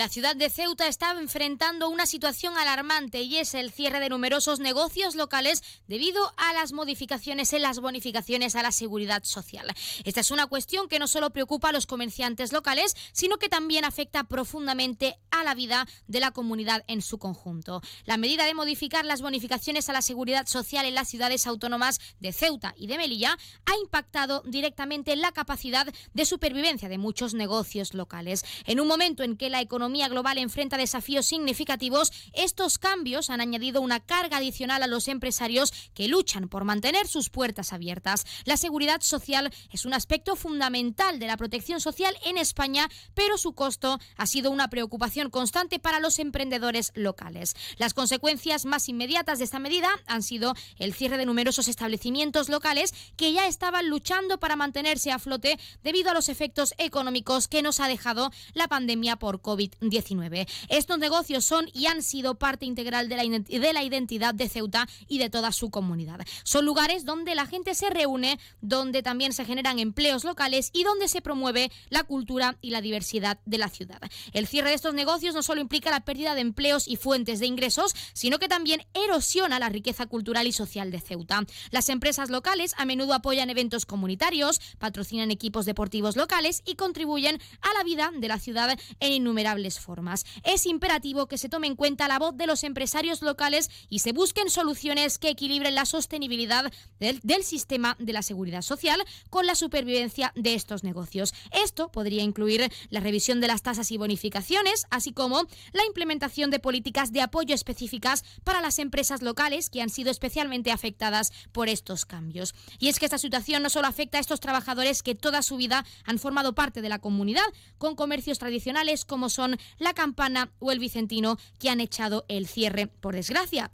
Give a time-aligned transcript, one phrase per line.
[0.00, 4.58] La ciudad de Ceuta está enfrentando una situación alarmante y es el cierre de numerosos
[4.58, 9.66] negocios locales debido a las modificaciones en las bonificaciones a la seguridad social.
[10.04, 13.84] Esta es una cuestión que no solo preocupa a los comerciantes locales, sino que también
[13.84, 17.82] afecta profundamente a la vida de la comunidad en su conjunto.
[18.06, 22.32] La medida de modificar las bonificaciones a la seguridad social en las ciudades autónomas de
[22.32, 23.36] Ceuta y de Melilla
[23.66, 28.46] ha impactado directamente en la capacidad de supervivencia de muchos negocios locales.
[28.64, 33.80] En un momento en que la economía global enfrenta desafíos significativos, estos cambios han añadido
[33.80, 38.24] una carga adicional a los empresarios que luchan por mantener sus puertas abiertas.
[38.44, 43.52] La seguridad social es un aspecto fundamental de la protección social en España, pero su
[43.52, 47.54] costo ha sido una preocupación constante para los emprendedores locales.
[47.76, 52.94] Las consecuencias más inmediatas de esta medida han sido el cierre de numerosos establecimientos locales
[53.16, 57.80] que ya estaban luchando para mantenerse a flote debido a los efectos económicos que nos
[57.80, 59.69] ha dejado la pandemia por COVID.
[59.80, 64.48] 19 Estos negocios son y han sido parte integral de la, de la identidad de
[64.48, 66.20] Ceuta y de toda su comunidad.
[66.44, 71.08] Son lugares donde la gente se reúne, donde también se generan empleos locales y donde
[71.08, 74.00] se promueve la cultura y la diversidad de la ciudad.
[74.32, 77.46] El cierre de estos negocios no solo implica la pérdida de empleos y fuentes de
[77.46, 81.44] ingresos, sino que también erosiona la riqueza cultural y social de Ceuta.
[81.70, 87.74] Las empresas locales a menudo apoyan eventos comunitarios, patrocinan equipos deportivos locales y contribuyen a
[87.76, 90.24] la vida de la ciudad en innumerables formas.
[90.44, 94.12] Es imperativo que se tome en cuenta la voz de los empresarios locales y se
[94.12, 99.54] busquen soluciones que equilibren la sostenibilidad del, del sistema de la seguridad social con la
[99.54, 101.34] supervivencia de estos negocios.
[101.52, 105.42] Esto podría incluir la revisión de las tasas y bonificaciones, así como
[105.72, 110.70] la implementación de políticas de apoyo específicas para las empresas locales que han sido especialmente
[110.72, 112.54] afectadas por estos cambios.
[112.78, 115.84] Y es que esta situación no solo afecta a estos trabajadores que toda su vida
[116.04, 117.44] han formado parte de la comunidad,
[117.78, 122.86] con comercios tradicionales como son la Campana o el Vicentino que han echado el cierre,
[122.86, 123.70] por desgracia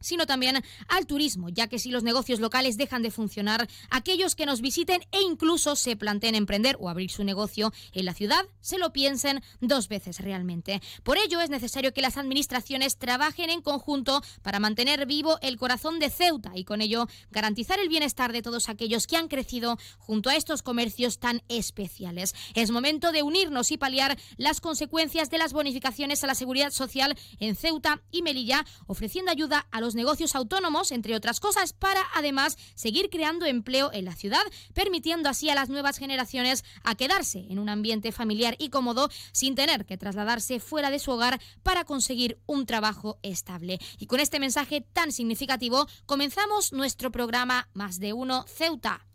[0.00, 4.46] sino también al turismo, ya que si los negocios locales dejan de funcionar, aquellos que
[4.46, 8.78] nos visiten e incluso se planteen emprender o abrir su negocio en la ciudad, se
[8.78, 10.80] lo piensen dos veces realmente.
[11.02, 15.98] Por ello es necesario que las administraciones trabajen en conjunto para mantener vivo el corazón
[15.98, 20.30] de Ceuta y con ello garantizar el bienestar de todos aquellos que han crecido junto
[20.30, 22.34] a estos comercios tan especiales.
[22.54, 27.16] Es momento de unirnos y paliar las consecuencias de las bonificaciones a la seguridad social
[27.38, 32.56] en Ceuta y Melilla, ofreciendo ayuda a los negocios autónomos, entre otras cosas, para además
[32.74, 34.42] seguir creando empleo en la ciudad,
[34.74, 39.54] permitiendo así a las nuevas generaciones a quedarse en un ambiente familiar y cómodo sin
[39.54, 43.78] tener que trasladarse fuera de su hogar para conseguir un trabajo estable.
[43.98, 49.06] Y con este mensaje tan significativo comenzamos nuestro programa Más de Uno Ceuta.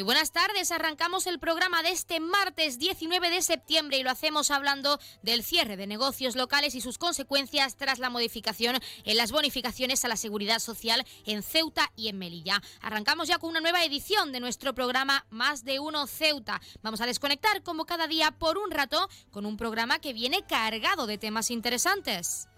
[0.00, 4.50] Muy buenas tardes, arrancamos el programa de este martes 19 de septiembre y lo hacemos
[4.50, 10.02] hablando del cierre de negocios locales y sus consecuencias tras la modificación en las bonificaciones
[10.02, 12.62] a la seguridad social en Ceuta y en Melilla.
[12.80, 16.62] Arrancamos ya con una nueva edición de nuestro programa Más de Uno Ceuta.
[16.80, 21.06] Vamos a desconectar como cada día por un rato con un programa que viene cargado
[21.06, 22.48] de temas interesantes.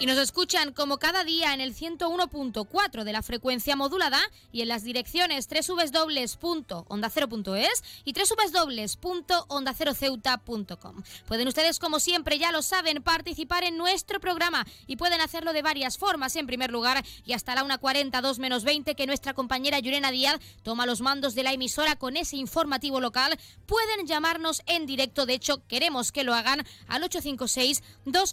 [0.00, 4.18] Y nos escuchan como cada día en el 101.4 de la frecuencia modulada
[4.50, 11.02] y en las direcciones www.ondacero.es y www.ondaceroceuta.com.
[11.28, 15.60] Pueden ustedes, como siempre, ya lo saben, participar en nuestro programa y pueden hacerlo de
[15.60, 16.34] varias formas.
[16.36, 20.86] En primer lugar, y hasta la 1.40, menos 20, que nuestra compañera Yurena Díaz toma
[20.86, 25.26] los mandos de la emisora con ese informativo local, pueden llamarnos en directo.
[25.26, 28.30] De hecho, queremos que lo hagan al 856 200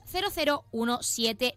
[1.02, 1.57] 179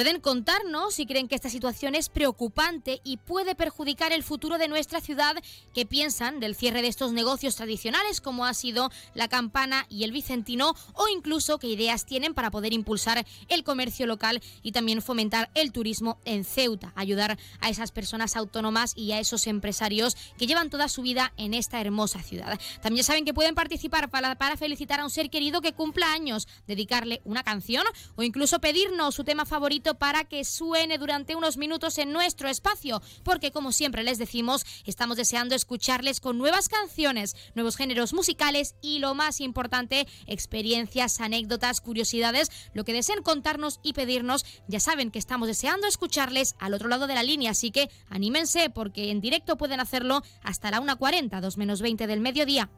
[0.00, 4.66] Pueden contarnos si creen que esta situación es preocupante y puede perjudicar el futuro de
[4.66, 5.36] nuestra ciudad,
[5.74, 10.12] qué piensan del cierre de estos negocios tradicionales como ha sido la Campana y el
[10.12, 15.50] Vicentino o incluso qué ideas tienen para poder impulsar el comercio local y también fomentar
[15.52, 20.70] el turismo en Ceuta, ayudar a esas personas autónomas y a esos empresarios que llevan
[20.70, 22.58] toda su vida en esta hermosa ciudad.
[22.80, 27.20] También saben que pueden participar para, felicitar a un ser querido que cumpla años, dedicarle
[27.24, 27.84] una canción
[28.16, 33.02] o incluso pedirnos su tema favorito para que suene durante unos minutos en nuestro espacio,
[33.22, 38.98] porque como siempre les decimos, estamos deseando escucharles con nuevas canciones, nuevos géneros musicales y
[38.98, 45.18] lo más importante, experiencias, anécdotas, curiosidades, lo que deseen contarnos y pedirnos, ya saben que
[45.18, 49.56] estamos deseando escucharles al otro lado de la línea, así que anímense porque en directo
[49.56, 52.70] pueden hacerlo hasta la 1.40, 2 menos 20 del mediodía.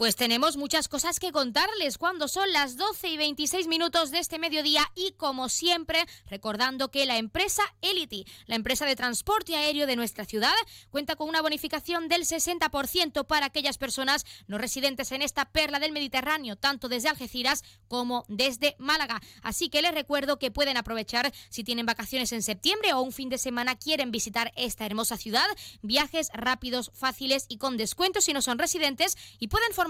[0.00, 4.38] Pues tenemos muchas cosas que contarles cuando son las 12 y 26 minutos de este
[4.38, 9.96] mediodía y como siempre recordando que la empresa Elity, la empresa de transporte aéreo de
[9.96, 10.54] nuestra ciudad,
[10.88, 15.92] cuenta con una bonificación del 60% para aquellas personas no residentes en esta perla del
[15.92, 19.20] Mediterráneo, tanto desde Algeciras como desde Málaga.
[19.42, 23.28] Así que les recuerdo que pueden aprovechar si tienen vacaciones en septiembre o un fin
[23.28, 25.46] de semana quieren visitar esta hermosa ciudad,
[25.82, 29.89] viajes rápidos, fáciles y con descuentos si no son residentes y pueden formar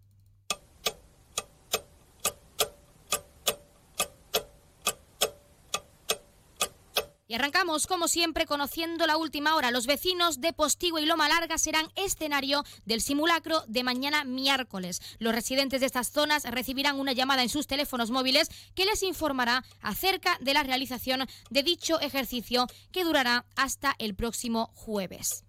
[7.31, 9.71] Y arrancamos, como siempre, conociendo la última hora.
[9.71, 15.01] Los vecinos de Postigo y Loma Larga serán escenario del simulacro de mañana miércoles.
[15.17, 19.63] Los residentes de estas zonas recibirán una llamada en sus teléfonos móviles que les informará
[19.79, 25.45] acerca de la realización de dicho ejercicio que durará hasta el próximo jueves.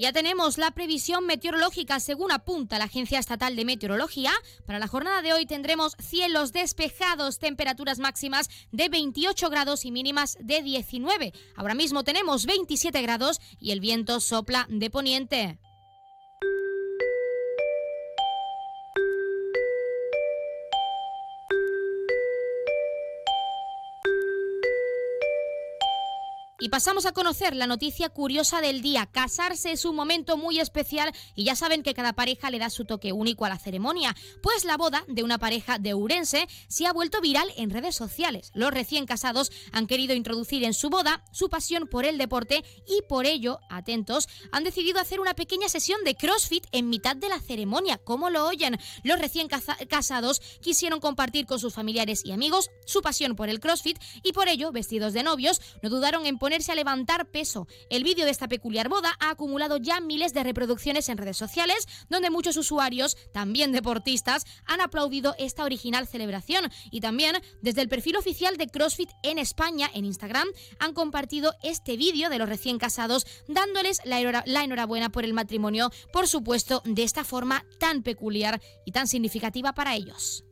[0.00, 4.30] Ya tenemos la previsión meteorológica según apunta la Agencia Estatal de Meteorología.
[4.64, 10.38] Para la jornada de hoy tendremos cielos despejados, temperaturas máximas de 28 grados y mínimas
[10.40, 11.32] de 19.
[11.56, 15.58] Ahora mismo tenemos 27 grados y el viento sopla de poniente.
[26.60, 29.06] Y pasamos a conocer la noticia curiosa del día.
[29.06, 32.84] Casarse es un momento muy especial y ya saben que cada pareja le da su
[32.84, 34.16] toque único a la ceremonia.
[34.42, 38.50] Pues la boda de una pareja de Urense se ha vuelto viral en redes sociales.
[38.54, 43.02] Los recién casados han querido introducir en su boda su pasión por el deporte y
[43.08, 47.38] por ello, atentos, han decidido hacer una pequeña sesión de CrossFit en mitad de la
[47.38, 47.98] ceremonia.
[47.98, 48.80] ¿Cómo lo oyen?
[49.04, 54.02] Los recién casados quisieron compartir con sus familiares y amigos su pasión por el CrossFit
[54.24, 57.68] y por ello, vestidos de novios, no dudaron en poner ponerse a levantar peso.
[57.90, 61.86] El vídeo de esta peculiar boda ha acumulado ya miles de reproducciones en redes sociales,
[62.08, 66.70] donde muchos usuarios, también deportistas, han aplaudido esta original celebración.
[66.90, 70.48] Y también desde el perfil oficial de CrossFit en España, en Instagram,
[70.78, 75.90] han compartido este vídeo de los recién casados, dándoles la, la enhorabuena por el matrimonio,
[76.14, 80.44] por supuesto, de esta forma tan peculiar y tan significativa para ellos.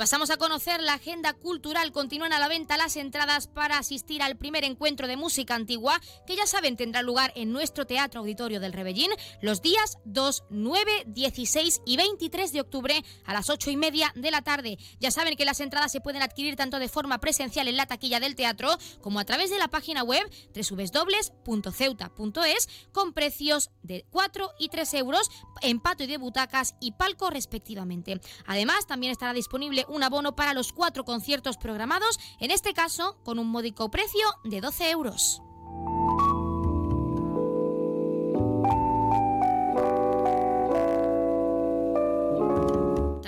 [0.00, 1.92] Pasamos a conocer la agenda cultural.
[1.92, 6.36] Continúan a la venta las entradas para asistir al primer encuentro de música antigua, que
[6.36, 9.10] ya saben tendrá lugar en nuestro Teatro Auditorio del Rebellín
[9.42, 14.30] los días 2, 9, 16 y 23 de octubre a las 8 y media de
[14.30, 14.78] la tarde.
[15.00, 18.20] Ya saben que las entradas se pueden adquirir tanto de forma presencial en la taquilla
[18.20, 24.70] del teatro como a través de la página web www.ceuta.es con precios de 4 y
[24.70, 25.30] 3 euros
[25.60, 28.18] en patio de butacas y palco respectivamente.
[28.46, 33.38] Además, también estará disponible un abono para los cuatro conciertos programados, en este caso con
[33.38, 35.42] un módico precio de 12 euros.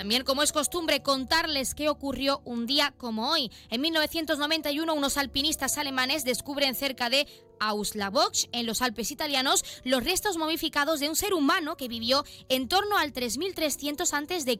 [0.02, 3.52] También, como es costumbre, contarles qué ocurrió un día como hoy.
[3.70, 7.28] En 1991, unos alpinistas alemanes descubren cerca de
[7.68, 12.68] Auslavox, en los Alpes italianos, los restos momificados de un ser humano que vivió en
[12.68, 14.58] torno al 3300 a.C.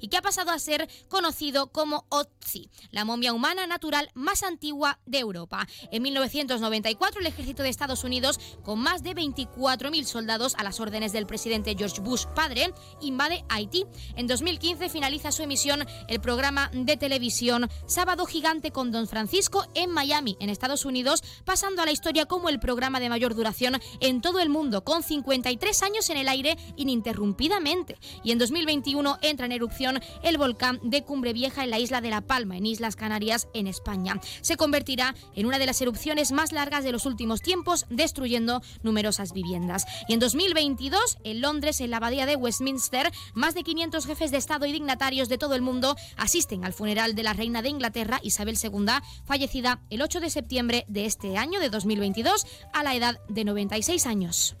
[0.00, 4.98] y que ha pasado a ser conocido como Otzi, la momia humana natural más antigua
[5.06, 5.66] de Europa.
[5.90, 11.12] En 1994, el ejército de Estados Unidos, con más de 24.000 soldados a las órdenes
[11.12, 13.84] del presidente George Bush padre, invade Haití.
[14.16, 19.90] En 2015 finaliza su emisión el programa de televisión Sábado Gigante con Don Francisco en
[19.90, 24.20] Miami, en Estados Unidos, pasando a la historia como el programa de mayor duración en
[24.20, 27.96] todo el mundo, con 53 años en el aire ininterrumpidamente.
[28.22, 32.10] Y en 2021 entra en erupción el volcán de Cumbre Vieja en la isla de
[32.10, 34.20] La Palma, en Islas Canarias, en España.
[34.40, 39.32] Se convertirá en una de las erupciones más largas de los últimos tiempos, destruyendo numerosas
[39.32, 39.86] viviendas.
[40.08, 44.38] Y en 2022, en Londres, en la abadía de Westminster, más de 500 jefes de
[44.38, 48.20] Estado y dignatarios de todo el mundo asisten al funeral de la reina de Inglaterra,
[48.22, 48.86] Isabel II,
[49.24, 51.70] fallecida el 8 de septiembre de este año de
[52.04, 54.56] 2022 a la edad de 96 años.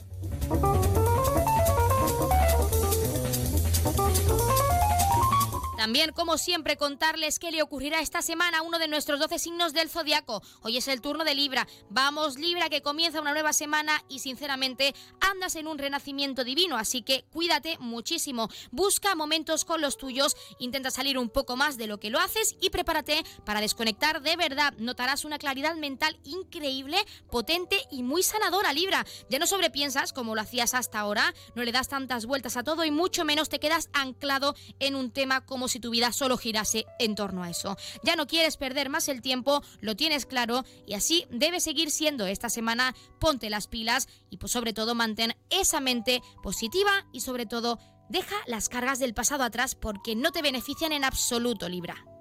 [5.84, 9.74] También, como siempre, contarles qué le ocurrirá esta semana a uno de nuestros 12 signos
[9.74, 10.40] del zodiaco.
[10.62, 11.68] Hoy es el turno de Libra.
[11.90, 16.78] Vamos, Libra, que comienza una nueva semana y, sinceramente, andas en un renacimiento divino.
[16.78, 18.48] Así que cuídate muchísimo.
[18.70, 22.56] Busca momentos con los tuyos, intenta salir un poco más de lo que lo haces
[22.62, 24.72] y prepárate para desconectar de verdad.
[24.78, 26.96] Notarás una claridad mental increíble,
[27.30, 29.04] potente y muy sanadora, Libra.
[29.28, 32.86] Ya no sobrepiensas como lo hacías hasta ahora, no le das tantas vueltas a todo
[32.86, 36.86] y mucho menos te quedas anclado en un tema como si tu vida solo girase
[37.00, 37.76] en torno a eso.
[38.04, 42.26] Ya no quieres perder más el tiempo, lo tienes claro y así debe seguir siendo
[42.26, 42.94] esta semana.
[43.18, 48.36] Ponte las pilas y pues sobre todo mantén esa mente positiva y sobre todo deja
[48.46, 52.13] las cargas del pasado atrás porque no te benefician en absoluto, Libra.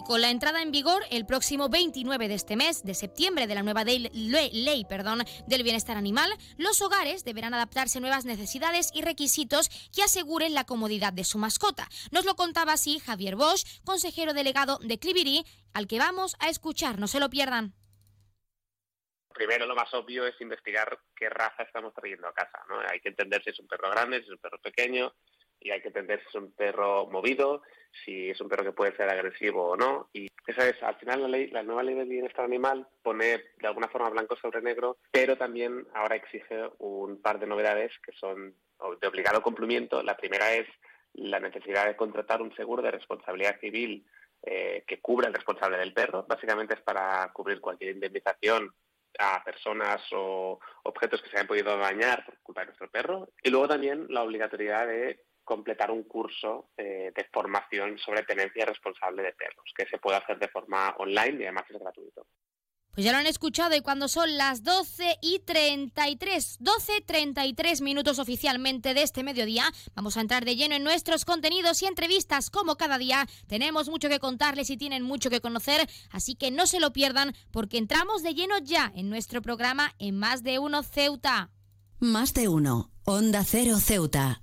[0.00, 3.62] Con la entrada en vigor el próximo 29 de este mes, de septiembre, de la
[3.62, 4.10] nueva ley,
[5.46, 10.64] del bienestar animal, los hogares deberán adaptarse a nuevas necesidades y requisitos que aseguren la
[10.64, 11.88] comodidad de su mascota.
[12.10, 15.44] Nos lo contaba así Javier Bosch, consejero delegado de Clivirí,
[15.74, 16.98] al que vamos a escuchar.
[16.98, 17.74] No se lo pierdan.
[19.32, 22.60] Primero, lo más obvio es investigar qué raza estamos trayendo a casa.
[22.68, 22.80] ¿no?
[22.90, 25.14] Hay que entender si es un perro grande, si es un perro pequeño,
[25.62, 27.62] y hay que entender si es un perro movido,
[28.04, 30.08] si es un perro que puede ser agresivo o no.
[30.12, 33.66] Y esa es, al final, la, ley, la nueva ley del bienestar animal pone de
[33.66, 38.54] alguna forma blanco sobre negro, pero también ahora exige un par de novedades que son
[39.00, 40.02] de obligado cumplimiento.
[40.02, 40.66] La primera es
[41.14, 44.04] la necesidad de contratar un seguro de responsabilidad civil
[44.42, 46.24] eh, que cubra el responsable del perro.
[46.26, 48.74] Básicamente es para cubrir cualquier indemnización
[49.18, 53.28] a personas o objetos que se hayan podido dañar por culpa de nuestro perro.
[53.42, 59.22] Y luego también la obligatoriedad de completar un curso eh, de formación sobre tenencia responsable
[59.22, 62.26] de perros, que se puede hacer de forma online y además es gratuito.
[62.94, 68.18] Pues ya lo han escuchado y cuando son las 12 y 33, 12, 33 minutos
[68.18, 72.76] oficialmente de este mediodía, vamos a entrar de lleno en nuestros contenidos y entrevistas como
[72.76, 73.26] cada día.
[73.46, 77.34] Tenemos mucho que contarles y tienen mucho que conocer, así que no se lo pierdan
[77.50, 81.50] porque entramos de lleno ya en nuestro programa en Más de Uno Ceuta.
[81.98, 84.42] Más de Uno, Onda Cero Ceuta.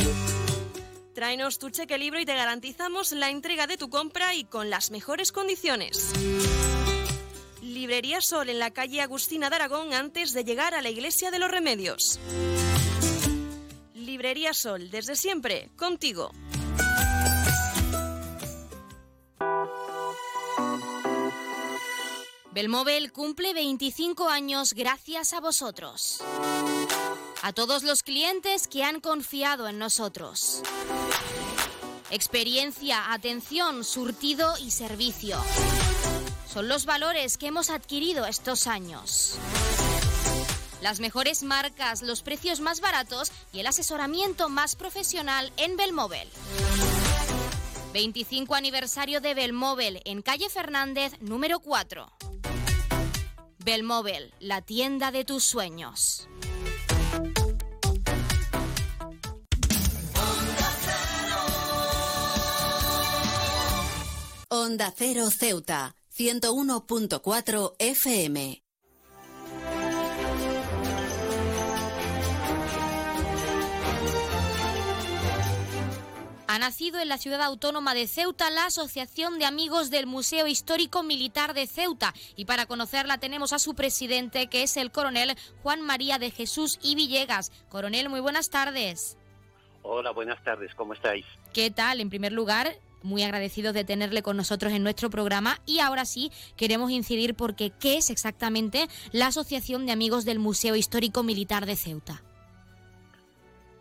[1.21, 4.89] Tráenos tu cheque libro y te garantizamos la entrega de tu compra y con las
[4.89, 6.13] mejores condiciones.
[7.61, 11.37] Librería Sol en la calle Agustina de Aragón antes de llegar a la Iglesia de
[11.37, 12.19] los Remedios.
[13.93, 16.31] Librería Sol, desde siempre, contigo.
[22.51, 26.23] Belmóvil cumple 25 años gracias a vosotros.
[27.43, 30.61] A todos los clientes que han confiado en nosotros.
[32.11, 35.37] Experiencia, atención, surtido y servicio.
[36.45, 39.37] Son los valores que hemos adquirido estos años.
[40.81, 46.27] Las mejores marcas, los precios más baratos y el asesoramiento más profesional en Belmóvil.
[47.93, 52.11] 25 aniversario de Belmóvil en calle Fernández número 4.
[53.59, 56.27] Belmóvil, la tienda de tus sueños.
[64.53, 68.61] Onda Cero Ceuta, 101.4 FM.
[76.47, 81.01] Ha nacido en la ciudad autónoma de Ceuta la Asociación de Amigos del Museo Histórico
[81.01, 85.79] Militar de Ceuta y para conocerla tenemos a su presidente que es el coronel Juan
[85.81, 87.53] María de Jesús y Villegas.
[87.69, 89.17] Coronel, muy buenas tardes.
[89.83, 91.25] Hola, buenas tardes, ¿cómo estáis?
[91.53, 92.01] ¿Qué tal?
[92.01, 96.31] En primer lugar, muy agradecidos de tenerle con nosotros en nuestro programa y ahora sí
[96.55, 101.75] queremos incidir porque qué es exactamente la Asociación de Amigos del Museo Histórico Militar de
[101.75, 102.21] Ceuta.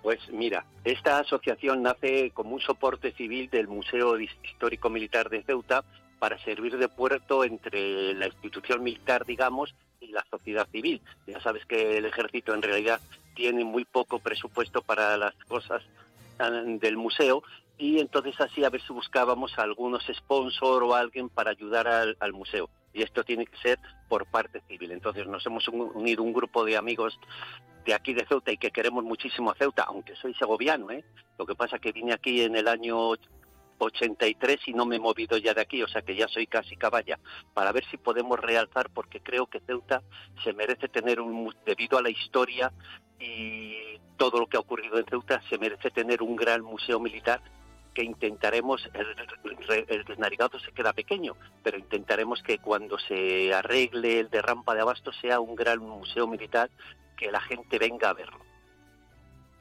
[0.02, 5.84] Pues mira, esta asociación nace como un soporte civil del Museo Histórico Militar de Ceuta
[6.18, 11.00] para servir de puerto entre la institución militar, digamos, y la sociedad civil.
[11.26, 13.00] Ya sabes que el ejército en realidad
[13.34, 15.82] tiene muy poco presupuesto para las cosas
[16.80, 17.42] del museo
[17.80, 22.32] y entonces así a ver si buscábamos a algunos sponsor o alguien para ayudar al,
[22.34, 22.68] museo.
[22.92, 24.92] Y esto tiene que ser por parte civil.
[24.92, 27.18] Entonces nos hemos unido un grupo de amigos
[27.86, 31.02] de aquí de Ceuta y que queremos muchísimo a Ceuta, aunque soy segoviano, ¿eh?
[31.38, 33.12] Lo que pasa que vine aquí en el año
[33.78, 36.76] 83 y no me he movido ya de aquí, o sea que ya soy casi
[36.76, 37.18] caballa,
[37.54, 40.02] para ver si podemos realzar, porque creo que Ceuta
[40.44, 42.70] se merece tener un, debido a la historia
[43.18, 47.40] y todo lo que ha ocurrido en Ceuta, se merece tener un gran museo militar
[47.94, 49.06] que intentaremos, el,
[49.88, 50.04] el,
[50.64, 55.40] se queda pequeño, pero intentaremos que cuando se arregle el de rampa de abasto sea
[55.40, 56.70] un gran museo militar
[57.16, 58.50] que la gente venga a verlo.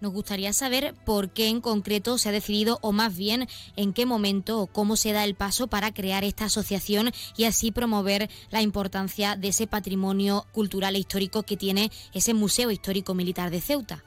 [0.02, 4.06] Nos gustaría saber por qué en concreto se ha decidido, o más bien en qué
[4.06, 8.62] momento o cómo se da el paso para crear esta asociación y así promover la
[8.62, 14.06] importancia de ese patrimonio cultural e histórico que tiene ese Museo Histórico Militar de Ceuta.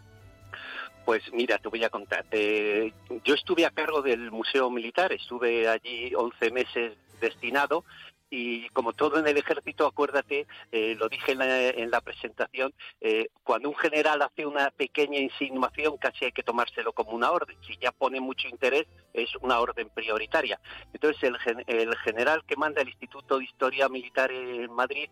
[1.05, 2.25] Pues mira, te voy a contar.
[2.31, 2.93] Eh,
[3.25, 7.85] yo estuve a cargo del Museo Militar, estuve allí 11 meses destinado
[8.31, 13.69] y como todo en el ejército, acuérdate, eh, lo dije en la, presentación, eh, cuando
[13.69, 17.59] un general hace una pequeña insinuación casi hay que tomárselo como una orden.
[17.67, 20.59] Si ya pone mucho interés, es una orden prioritaria.
[20.95, 21.37] Entonces el,
[21.67, 25.11] el general que manda el Instituto de Historia Militar en Madrid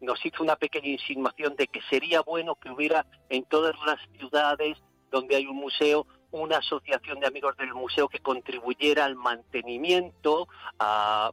[0.00, 4.78] nos hizo una pequeña insinuación de que sería bueno que hubiera en todas las ciudades
[5.10, 11.30] donde hay un museo, una asociación de amigos del museo que contribuyera al mantenimiento, a,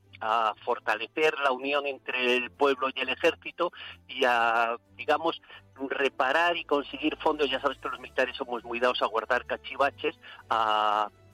[0.66, 3.72] fortalecer la unión entre el pueblo y el ejército
[4.08, 5.40] y a, digamos,
[5.90, 7.50] reparar y conseguir fondos.
[7.50, 10.16] Ya sabes que los militares somos muy dados a guardar cachivaches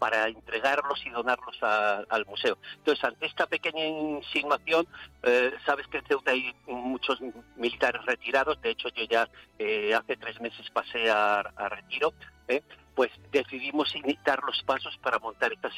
[0.04, 2.58] para entregarlos y donarlos al museo.
[2.78, 4.86] Entonces, ante esta pequeña insinuación,
[5.24, 7.20] eh, sabes que en Ceuta hay muchos
[7.56, 8.62] militares retirados.
[8.62, 9.30] De hecho, yo ya
[9.60, 12.14] eh, hace tres meses pasé a, retiro.
[12.50, 12.62] ¿eh?
[12.96, 15.70] pues decidimos iniciar los pasos para montar esta,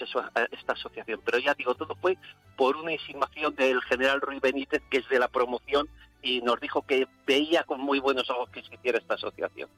[0.74, 1.22] asociación.
[1.24, 2.18] Pero ya digo, todo fue
[2.58, 5.88] por una insinuación del general Ruiz Benítez, que es de la promoción,
[6.26, 9.70] y nos dijo que veía con muy buenos ojos que se hiciera esta asociación.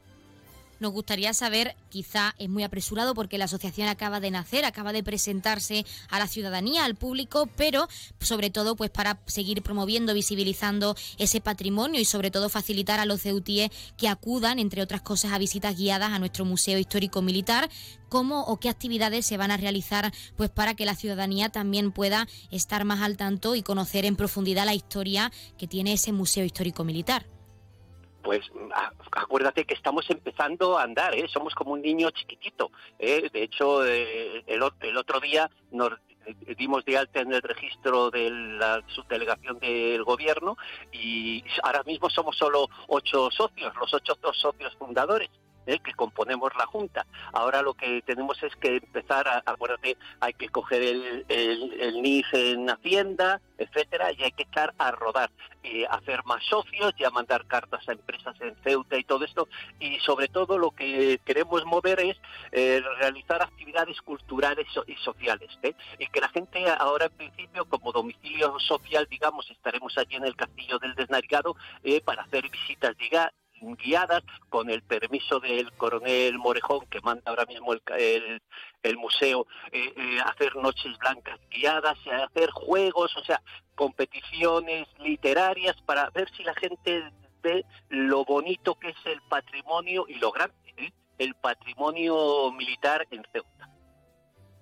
[0.79, 5.03] Nos gustaría saber, quizá es muy apresurado porque la asociación acaba de nacer, acaba de
[5.03, 7.87] presentarse a la ciudadanía, al público, pero
[8.19, 13.21] sobre todo pues para seguir promoviendo, visibilizando ese patrimonio y sobre todo facilitar a los
[13.21, 17.69] ceutíes que acudan, entre otras cosas, a visitas guiadas a nuestro Museo Histórico Militar,
[18.09, 22.27] cómo o qué actividades se van a realizar pues para que la ciudadanía también pueda
[22.51, 26.83] estar más al tanto y conocer en profundidad la historia que tiene ese Museo Histórico
[26.83, 27.36] Militar
[28.27, 28.51] pues
[29.13, 31.29] acuérdate que estamos empezando a andar, ¿eh?
[31.29, 32.71] somos como un niño chiquitito.
[32.99, 33.29] ¿eh?
[33.31, 35.93] De hecho, eh, el, otro día nos
[36.57, 40.57] dimos de alta en el registro de la subdelegación del gobierno
[40.91, 45.29] y ahora mismo somos solo ocho socios, los ocho socios fundadores.
[45.67, 45.79] ¿Eh?
[45.79, 47.05] que componemos la Junta.
[47.33, 52.33] Ahora lo que tenemos es que empezar, a, acuérdate, hay que coger el, el, NIF
[52.33, 55.29] en Hacienda, etcétera, y hay que echar a rodar,
[55.63, 59.47] y hacer más socios, ya mandar cartas a empresas en Ceuta y todo esto,
[59.79, 62.17] y sobre todo lo que queremos mover es
[62.51, 65.73] eh, realizar actividades culturales y sociales, ¿eh?
[65.99, 70.35] y que la gente ahora en principio como domicilio social, digamos, estaremos allí en el
[70.35, 71.55] Castillo del Desnarigado
[72.05, 77.73] para hacer visitas, diga, guiadas con el permiso del coronel Morejón que manda ahora mismo
[77.73, 78.41] el,
[78.83, 83.41] el, museo eh, eh, hacer noches blancas guiadas hacer juegos o sea
[83.75, 90.15] competiciones literarias para ver si la gente ve lo bonito que es el patrimonio y
[90.15, 90.91] lo grande ¿eh?
[91.17, 93.69] el patrimonio militar en Ceuta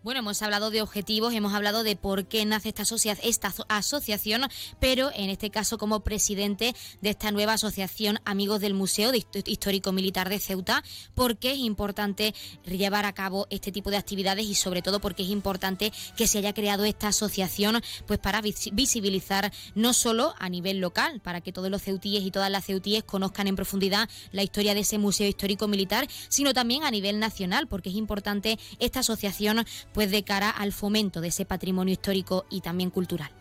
[0.05, 2.83] bueno, hemos hablado de objetivos, hemos hablado de por qué nace esta,
[3.23, 4.43] esta asociación,
[4.79, 10.29] pero en este caso como presidente de esta nueva asociación Amigos del Museo Histórico Militar
[10.29, 10.83] de Ceuta,
[11.15, 12.35] ¿por qué es importante
[12.67, 16.37] llevar a cabo este tipo de actividades y sobre todo porque es importante que se
[16.37, 21.71] haya creado esta asociación pues para visibilizar no solo a nivel local, para que todos
[21.71, 25.67] los ceutíes y todas las ceutíes conozcan en profundidad la historia de ese Museo Histórico
[25.67, 29.65] Militar, sino también a nivel nacional, porque es importante esta asociación
[29.95, 33.31] pues de cara al fomento de ese patrimonio histórico y también cultural?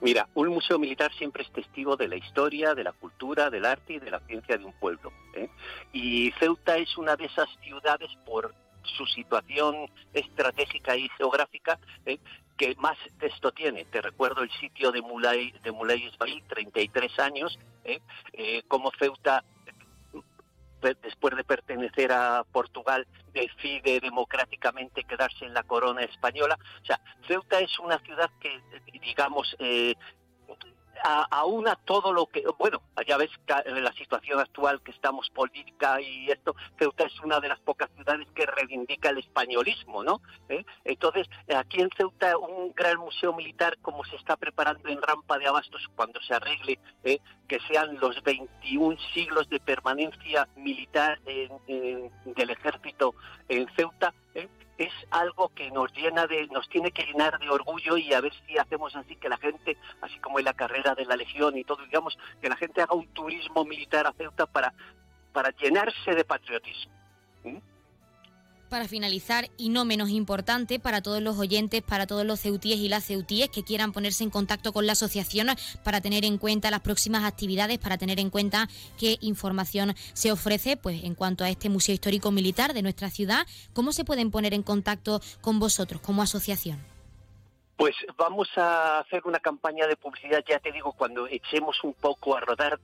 [0.00, 3.94] Mira, un museo militar siempre es testigo de la historia, de la cultura, del arte
[3.94, 5.12] y de la ciencia de un pueblo.
[5.34, 5.50] ¿eh?
[5.92, 8.54] Y Ceuta es una de esas ciudades por
[8.96, 12.18] su situación estratégica y geográfica ¿eh?
[12.56, 13.84] que más texto tiene.
[13.86, 18.00] Te recuerdo el sitio de Mulay, de Mulay Ismail, 33 años, ¿eh?
[18.68, 19.42] como Ceuta
[20.80, 26.58] después de pertenecer a Portugal, decide democráticamente quedarse en la corona española.
[26.82, 28.60] O sea, Ceuta es una ciudad que,
[29.00, 29.94] digamos, eh,
[31.04, 33.30] aúna todo lo que, bueno, ya ves
[33.64, 37.90] en la situación actual que estamos política y esto, Ceuta es una de las pocas
[37.94, 40.20] ciudades que reivindica el españolismo, ¿no?
[40.48, 40.64] ¿Eh?
[40.84, 45.46] Entonces, aquí en Ceuta un gran museo militar como se está preparando en Rampa de
[45.46, 47.20] Abastos cuando se arregle, ¿eh?
[47.46, 53.14] que sean los 21 siglos de permanencia militar del ejército
[53.48, 54.48] en Ceuta, ¿eh?
[54.78, 58.32] Es algo que nos llena de, nos tiene que llenar de orgullo y a ver
[58.46, 61.64] si hacemos así que la gente, así como en la carrera de la Legión y
[61.64, 64.72] todo, digamos, que la gente haga un turismo militar a Ceuta para,
[65.32, 66.92] para llenarse de patriotismo.
[68.68, 72.88] Para finalizar, y no menos importante, para todos los oyentes, para todos los ceutíes y
[72.90, 75.48] las ceutíes que quieran ponerse en contacto con la asociación
[75.84, 80.76] para tener en cuenta las próximas actividades, para tener en cuenta qué información se ofrece
[80.76, 84.52] pues, en cuanto a este Museo Histórico Militar de nuestra ciudad, ¿cómo se pueden poner
[84.52, 86.78] en contacto con vosotros como asociación?
[87.76, 92.36] Pues vamos a hacer una campaña de publicidad, ya te digo, cuando echemos un poco
[92.36, 92.78] a rodar,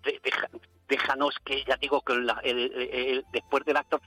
[0.88, 4.00] déjanos que, ya digo, que después del acto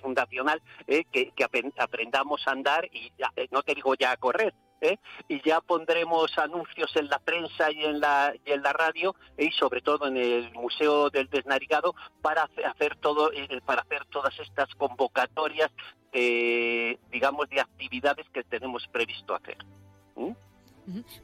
[0.00, 1.32] fundacional, eh, que,
[1.78, 4.98] aprendamos a andar y eh, no te digo ya a correr, eh,
[5.28, 9.50] y ya pondremos anuncios en la prensa y en la, y en la radio y
[9.52, 13.30] sobre todo en el Museo del Desnarigado para hacer todo
[13.64, 15.70] para hacer todas estas convocatorias
[16.12, 19.56] digamos de actividades que tenemos previsto hacer.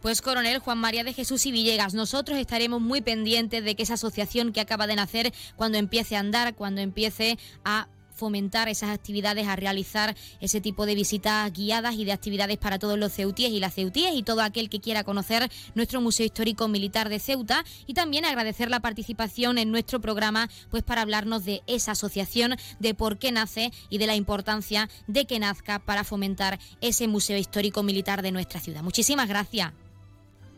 [0.01, 3.95] Pues coronel Juan María de Jesús y Villegas, nosotros estaremos muy pendientes de que esa
[3.95, 7.89] asociación que acaba de nacer, cuando empiece a andar, cuando empiece a
[8.21, 12.99] fomentar esas actividades, a realizar ese tipo de visitas guiadas y de actividades para todos
[12.99, 17.09] los ceutíes y las ceutíes y todo aquel que quiera conocer nuestro Museo Histórico Militar
[17.09, 21.93] de Ceuta y también agradecer la participación en nuestro programa pues para hablarnos de esa
[21.93, 27.09] asociación, de por qué nace y de la importancia de que nazca para fomentar ese
[27.09, 28.83] Museo Histórico Militar de nuestra ciudad.
[28.83, 29.90] Muchísimas gracias.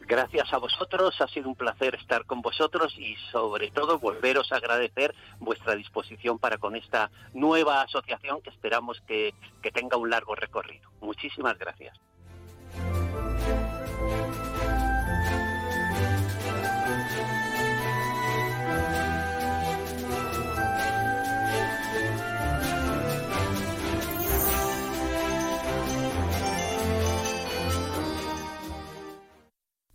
[0.07, 4.57] Gracias a vosotros, ha sido un placer estar con vosotros y sobre todo volveros a
[4.57, 10.35] agradecer vuestra disposición para con esta nueva asociación que esperamos que, que tenga un largo
[10.35, 10.91] recorrido.
[11.01, 11.99] Muchísimas gracias.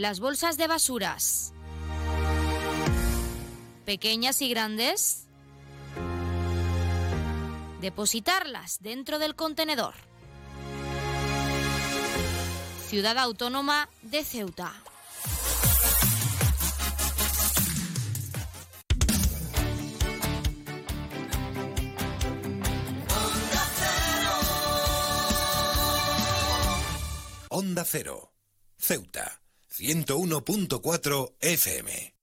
[0.00, 1.52] Las bolsas de basuras.
[3.84, 5.26] Pequeñas y grandes.
[7.82, 9.92] Depositarlas dentro del contenedor.
[12.86, 14.72] Ciudad Autónoma de Ceuta.
[27.50, 28.32] Onda Cero.
[28.78, 29.39] Ceuta.
[29.80, 32.19] 101.4 FM.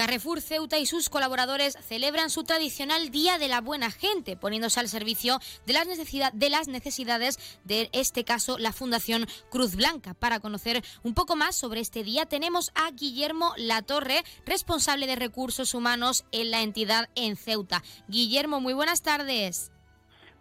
[0.00, 4.88] Carrefour Ceuta y sus colaboradores celebran su tradicional Día de la Buena Gente, poniéndose al
[4.88, 10.14] servicio de las, necesidad- de las necesidades de este caso la Fundación Cruz Blanca.
[10.14, 15.74] Para conocer un poco más sobre este día tenemos a Guillermo Latorre, responsable de recursos
[15.74, 17.82] humanos en la entidad en Ceuta.
[18.08, 19.70] Guillermo, muy buenas tardes.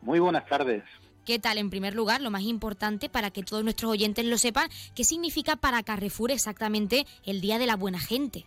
[0.01, 0.85] Muy buenas tardes.
[1.25, 1.57] ¿Qué tal?
[1.57, 5.57] En primer lugar, lo más importante para que todos nuestros oyentes lo sepan, ¿qué significa
[5.57, 8.45] para Carrefour exactamente el Día de la Buena Gente?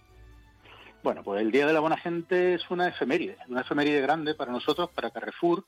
[1.02, 4.52] Bueno, pues el Día de la Buena Gente es una efeméride, una efeméride grande para
[4.52, 5.64] nosotros, para Carrefour,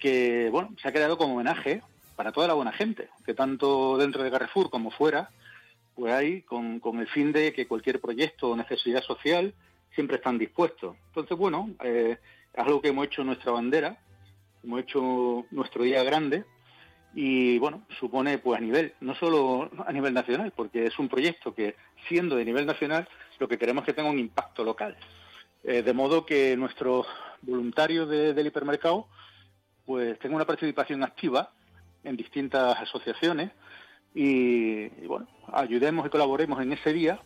[0.00, 1.82] que bueno, se ha creado como homenaje
[2.16, 5.30] para toda la buena gente, que tanto dentro de Carrefour como fuera,
[5.94, 9.54] pues hay con, con el fin de que cualquier proyecto o necesidad social
[9.94, 10.96] siempre están dispuestos.
[11.08, 12.18] Entonces, bueno, eh,
[12.52, 13.98] es algo que hemos hecho nuestra bandera,
[14.64, 16.44] hemos hecho nuestro día grande
[17.14, 21.54] y bueno, supone pues a nivel, no solo a nivel nacional, porque es un proyecto
[21.54, 21.76] que
[22.08, 24.96] siendo de nivel nacional, lo que queremos es que tenga un impacto local.
[25.64, 27.06] Eh, de modo que nuestros
[27.42, 29.08] voluntarios del hipermercado
[29.84, 31.52] pues tengan una participación activa
[32.02, 33.50] en distintas asociaciones
[34.14, 37.20] y, bueno, ayudemos y colaboremos en ese día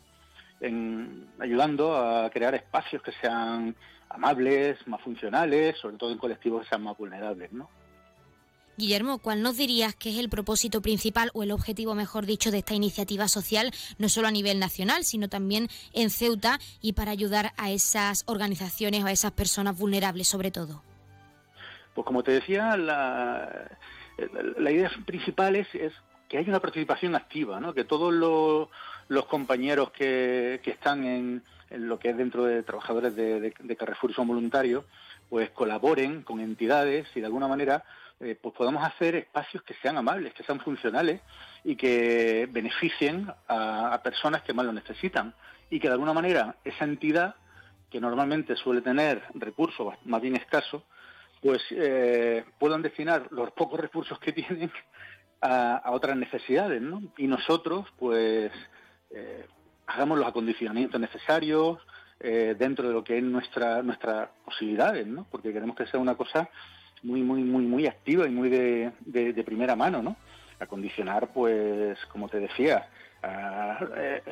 [1.39, 3.75] ayudando a crear espacios que sean
[4.11, 7.71] amables, más funcionales, sobre todo en colectivos que sean más vulnerables, ¿no?
[8.81, 12.59] Guillermo, ¿cuál nos dirías que es el propósito principal o el objetivo, mejor dicho, de
[12.59, 17.53] esta iniciativa social, no solo a nivel nacional, sino también en Ceuta y para ayudar
[17.59, 20.83] a esas organizaciones o a esas personas vulnerables sobre todo?
[21.95, 23.71] Pues como te decía, la,
[24.71, 25.69] idea principal es,
[26.29, 27.75] que haya una participación activa, ¿no?
[27.75, 33.77] que todos los, compañeros que, están en, lo que es dentro de trabajadores de, de
[33.77, 34.85] Carrefour son voluntarios,
[35.29, 37.85] pues colaboren con entidades y de alguna manera
[38.23, 41.23] eh, pues podamos hacer espacios que sean amables, que sean funcionales
[41.65, 45.35] y que beneficien a, personas que más lo necesitan.
[45.71, 47.37] Y que de alguna manera esa entidad,
[47.89, 50.83] que normalmente suele tener recursos más bien escasos,
[51.41, 54.71] pues eh, puedan destinar los pocos recursos que tienen
[55.41, 57.03] a, otras necesidades, ¿no?
[57.17, 58.53] Y nosotros, pues,
[59.13, 59.47] eh,
[59.87, 61.79] hagamos los acondicionamientos necesarios
[62.23, 65.27] dentro de lo que es nuestra nuestras posibilidades, ¿no?
[65.31, 66.51] Porque queremos que sea una cosa
[67.03, 70.17] muy, muy, muy, muy activa y muy de, de, primera mano, ¿no?
[70.59, 72.89] Acondicionar, pues, como te decía,
[73.97, 74.23] eh,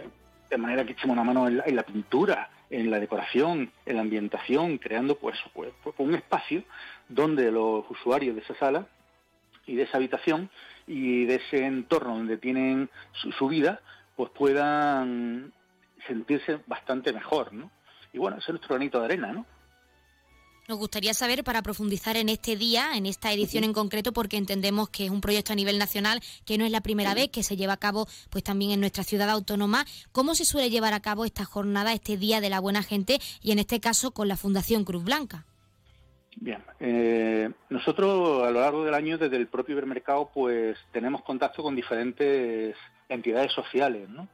[0.50, 4.78] de manera que echemos una mano en la, pintura, en la decoración, en la ambientación,
[4.78, 6.62] creando, pues, pues, pues, un espacio
[7.08, 8.86] donde los usuarios de esa sala
[9.66, 10.50] y de esa habitación
[10.86, 13.80] y de ese entorno donde tienen su, su vida,
[14.16, 15.52] pues puedan
[16.06, 17.70] sentirse bastante mejor, ¿no?
[18.12, 19.46] Y bueno, ese es nuestro granito de arena, ¿no?
[20.68, 24.90] Nos gustaría saber, para profundizar en este día, en esta edición en concreto, porque entendemos
[24.90, 27.56] que es un proyecto a nivel nacional, que no es la primera vez que se
[27.56, 31.24] lleva a cabo pues también en nuestra ciudad autónoma, ¿cómo se suele llevar a cabo
[31.24, 34.84] esta jornada, este Día de la Buena Gente, y en este caso con la Fundación
[34.84, 35.46] Cruz Blanca?
[36.36, 41.62] Bien, eh, nosotros a lo largo del año desde el propio hipermercado pues tenemos contacto
[41.62, 42.76] con diferentes
[43.08, 44.28] entidades sociales, ¿no?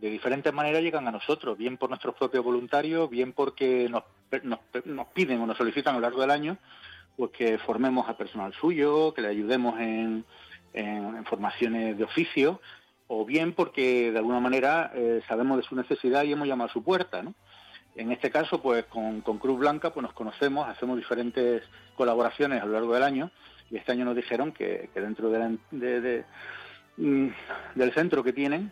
[0.00, 4.04] De diferentes maneras llegan a nosotros, bien por nuestros propios voluntarios, bien porque nos,
[4.84, 6.56] nos, piden o nos solicitan a lo largo del año
[7.16, 10.24] pues que formemos a personal suyo, que le ayudemos en,
[10.72, 12.60] en, formaciones de oficio,
[13.08, 16.72] o bien porque de alguna manera eh, sabemos de su necesidad y hemos llamado a
[16.72, 17.34] su puerta, ¿no?
[17.96, 21.64] En este caso, pues con, Cruz Blanca pues nos conocemos, hacemos diferentes
[21.96, 23.32] colaboraciones a lo largo del año
[23.68, 26.24] y este año nos dijeron que, dentro de
[26.98, 27.28] mm,
[27.74, 28.70] del centro que tienen,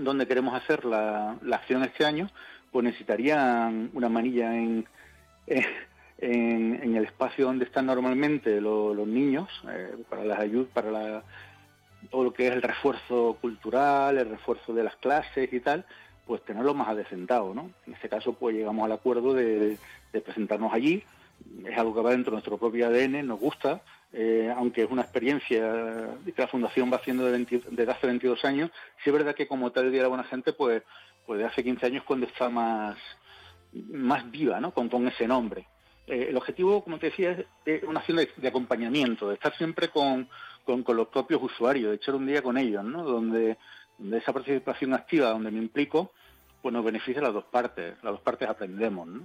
[0.00, 2.30] donde queremos hacer la, acción este año,
[2.70, 4.86] pues necesitarían una manilla en,
[5.46, 11.22] en, el espacio donde están normalmente los niños, eh, para las ayudas, para la,
[12.10, 15.84] todo lo que es el refuerzo cultural, el refuerzo de las clases y tal,
[16.26, 17.70] pues tenerlo más adecentado, ¿no?
[17.86, 19.78] En este caso, pues llegamos al acuerdo de
[20.12, 21.02] presentarnos allí,
[21.64, 25.02] es algo que va dentro de nuestro propio ADN, nos gusta, eh, aunque es una
[25.02, 28.70] experiencia que la Fundación va haciendo desde hace 22 años,
[29.02, 30.82] sí es verdad que como tal Día de la Buena Gente, pues,
[31.26, 32.96] pues de hace 15 años cuando está más,
[33.72, 34.72] más viva, ¿no?
[34.72, 35.66] Con, ese nombre.
[36.06, 40.28] Eh, el objetivo, como te decía, es una acción de, acompañamiento, de estar siempre con,
[40.64, 43.04] con, los propios usuarios, de echar un día con ellos, ¿no?
[43.04, 43.58] Donde,
[43.98, 46.12] donde esa participación activa, donde me implico,
[46.62, 49.22] pues nos beneficia las dos partes, las dos partes aprendemos, ¿no?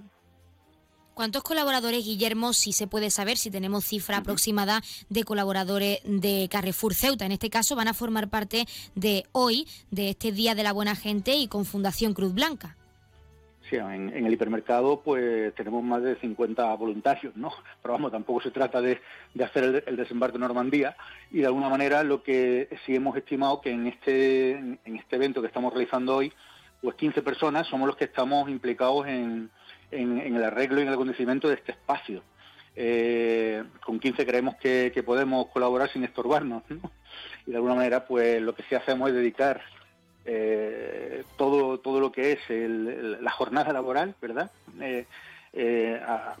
[1.14, 6.92] ¿Cuántos colaboradores, Guillermo, si se puede saber, si tenemos cifra aproximada de colaboradores de Carrefour
[6.92, 7.24] Ceuta?
[7.24, 8.64] En este caso van a formar parte
[8.96, 12.76] de hoy, de este Día de la Buena Gente y con Fundación Cruz Blanca.
[13.70, 17.52] Sí, en, el hipermercado pues tenemos más de 50 voluntarios, ¿no?
[17.80, 19.00] Pero vamos, tampoco se trata de,
[19.40, 20.96] hacer el, desembarco en Normandía
[21.30, 25.40] y de alguna manera lo que sí hemos estimado que en este, en este evento
[25.40, 26.32] que estamos realizando hoy,
[26.82, 29.48] pues 15 personas somos los que estamos implicados en
[29.94, 32.22] en, el arreglo y en el acontecimiento de este espacio.
[32.76, 36.62] Eh, con 15 creemos que, podemos colaborar sin estorbarnos,
[37.46, 39.62] Y de alguna manera, pues lo que sí hacemos es dedicar
[40.24, 44.50] eh, todo, todo lo que es la jornada laboral, ¿verdad?
[45.52, 46.36] Eh, a,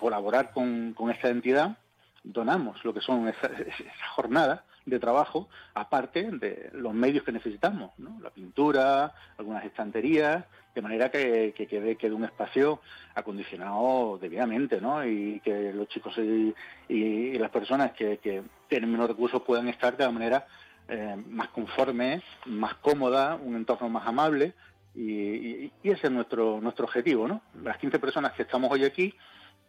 [0.00, 1.76] colaborar con, esta entidad.
[2.22, 7.92] Donamos lo que son esas esa jornadas de trabajo, aparte de los medios que necesitamos,
[7.98, 8.18] ¿no?
[8.20, 12.80] la pintura, algunas estanterías, de manera que, quede, quede, un espacio
[13.14, 15.04] acondicionado debidamente, ¿no?
[15.04, 20.10] y que los chicos y, las personas que, tienen menos recursos puedan estar de la
[20.10, 20.46] manera
[20.88, 24.54] eh, más conforme, más cómoda, un entorno más amable,
[24.94, 27.28] y, ese es nuestro, nuestro objetivo.
[27.28, 27.42] ¿no?
[27.62, 29.14] Las 15 personas que estamos hoy aquí,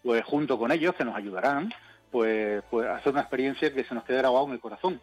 [0.04, 1.74] pues junto con ellos, que nos ayudarán,
[2.12, 5.02] pues, pues hacer una experiencia que se nos quede grabado en el corazón.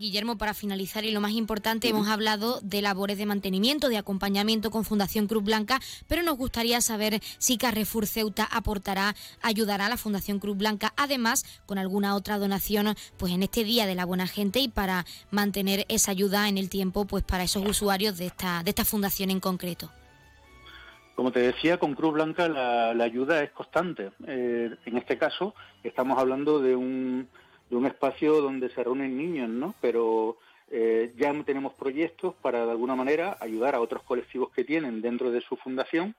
[0.00, 4.70] Guillermo, para finalizar y lo más importante, hemos hablado de labores de mantenimiento, de acompañamiento
[4.70, 5.78] con Fundación Cruz Blanca,
[6.08, 11.44] pero nos gustaría saber si Carrefour Ceuta aportará, ayudará a la Fundación Cruz Blanca, además
[11.66, 15.84] con alguna otra donación, pues en este día de la buena gente y para mantener
[15.90, 19.40] esa ayuda en el tiempo, pues para esos usuarios de esta de esta fundación en
[19.40, 19.90] concreto.
[21.20, 24.10] Como te decía, con Cruz Blanca la, ayuda es constante.
[24.26, 25.54] Eh, en este caso,
[25.84, 27.28] estamos hablando de un
[27.68, 29.74] de un espacio donde se reúnen niños, ¿no?
[29.82, 30.38] Pero
[30.70, 35.30] eh, ya tenemos proyectos para de alguna manera ayudar a otros colectivos que tienen dentro
[35.30, 36.14] de su fundación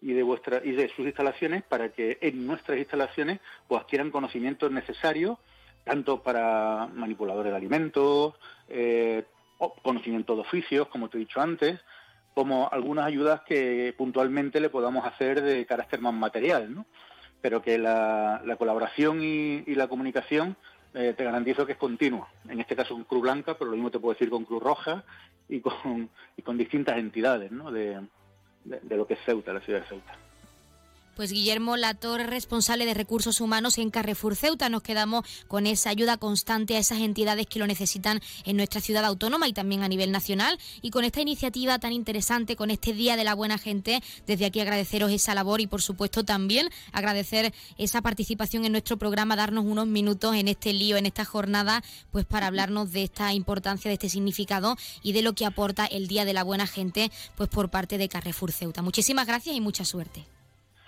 [0.00, 4.70] y de vuestra y de sus instalaciones para que en nuestras instalaciones pues adquieran conocimientos
[4.70, 5.38] necesarios
[5.82, 8.34] tanto para manipuladores de alimentos,
[8.68, 9.24] eh,
[9.82, 11.80] conocimiento de oficios, como te he dicho antes,
[12.36, 16.84] como algunas ayudas que puntualmente le podamos hacer de carácter más material, ¿no?
[17.40, 20.54] Pero que la, colaboración y la comunicación
[20.92, 22.28] eh, te garantizo que es continua.
[22.46, 25.02] En este caso con Cruz Blanca, pero lo mismo te puedo decir con Cruz Roja
[25.48, 27.72] y con, distintas entidades ¿no?
[27.72, 28.06] de
[28.64, 30.12] lo que es Ceuta, la ciudad de Ceuta.
[31.16, 36.18] Pues Guillermo Latorre, responsable de recursos humanos en Carrefour Ceuta, nos quedamos con esa ayuda
[36.18, 40.12] constante a esas entidades que lo necesitan en nuestra ciudad autónoma y también a nivel
[40.12, 40.58] nacional.
[40.82, 44.60] Y con esta iniciativa tan interesante, con este Día de la Buena Gente, desde aquí
[44.60, 49.86] agradeceros esa labor y por supuesto también agradecer esa participación en nuestro programa, darnos unos
[49.86, 54.10] minutos en este lío, en esta jornada, pues para hablarnos de esta importancia, de este
[54.10, 57.96] significado y de lo que aporta el Día de la Buena Gente, pues por parte
[57.96, 58.82] de Carrefour Ceuta.
[58.82, 60.35] Muchísimas gracias y mucha suerte.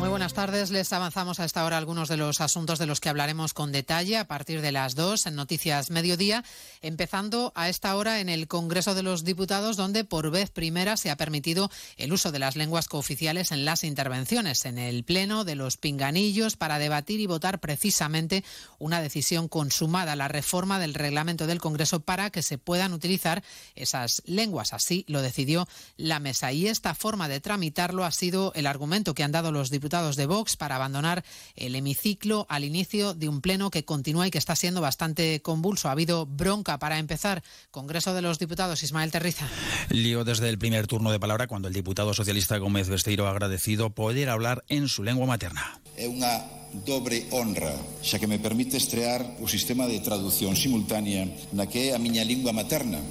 [0.00, 0.70] Muy buenas tardes.
[0.70, 4.16] Les avanzamos a esta hora algunos de los asuntos de los que hablaremos con detalle
[4.16, 6.42] a partir de las dos en Noticias Mediodía,
[6.80, 11.10] empezando a esta hora en el Congreso de los Diputados, donde por vez primera se
[11.10, 15.54] ha permitido el uso de las lenguas cooficiales en las intervenciones en el Pleno de
[15.54, 18.42] los Pinganillos para debatir y votar precisamente
[18.78, 23.44] una decisión consumada, la reforma del reglamento del Congreso para que se puedan utilizar
[23.74, 24.72] esas lenguas.
[24.72, 26.52] Así lo decidió la mesa.
[26.52, 30.26] Y esta forma de tramitarlo ha sido el argumento que han dado los diputados de
[30.26, 31.24] Vox para abandonar
[31.56, 35.88] el hemiciclo al inicio de un pleno que continúa y que está siendo bastante convulso.
[35.88, 37.42] Ha habido bronca para empezar.
[37.72, 39.48] Congreso de los Diputados, Ismael Terriza.
[39.88, 43.90] Lío desde el primer turno de palabra cuando el diputado socialista Gómez Besteiro ha agradecido
[43.90, 45.80] poder hablar en su lengua materna.
[45.96, 46.44] Es una
[46.86, 47.74] doble honra,
[48.04, 52.22] ya que me permite estrear un sistema de traducción simultánea la que é a miña
[52.22, 53.02] lingua materna,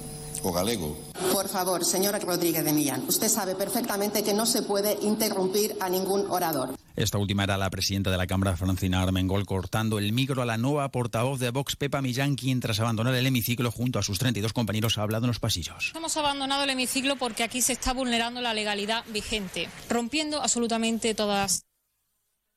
[0.42, 0.96] o galego.
[1.32, 5.88] Por favor, señora Rodríguez de Millán, usted sabe perfectamente que no se puede interrumpir a
[5.88, 6.74] ningún orador.
[6.96, 10.58] Esta última era la presidenta de la Cámara, Francina Armengol, cortando el micro a la
[10.58, 14.52] nueva portavoz de Vox, Pepa Millán, quien tras abandonar el hemiciclo junto a sus 32
[14.52, 15.92] compañeros ha hablado en los pasillos.
[15.94, 21.62] Hemos abandonado el hemiciclo porque aquí se está vulnerando la legalidad vigente, rompiendo absolutamente todas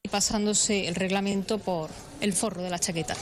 [0.03, 3.15] y pasándose el reglamento por el forro de la chaqueta.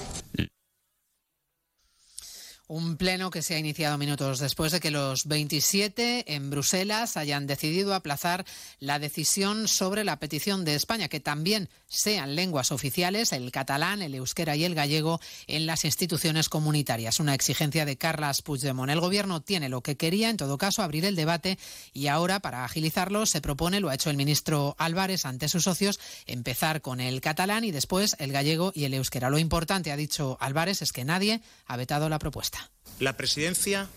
[2.74, 7.46] Un pleno que se ha iniciado minutos después de que los 27 en Bruselas hayan
[7.46, 8.46] decidido aplazar
[8.80, 14.16] la decisión sobre la petición de España, que también sean lenguas oficiales el catalán, el
[14.16, 17.20] euskera y el gallego en las instituciones comunitarias.
[17.20, 18.90] Una exigencia de Carlas Puigdemont.
[18.90, 21.60] El Gobierno tiene lo que quería, en todo caso, abrir el debate
[21.92, 26.00] y ahora, para agilizarlo, se propone, lo ha hecho el ministro Álvarez ante sus socios,
[26.26, 29.30] empezar con el catalán y después el gallego y el euskera.
[29.30, 32.61] Lo importante, ha dicho Álvarez, es que nadie ha vetado la propuesta.
[33.02, 33.90] La presidencia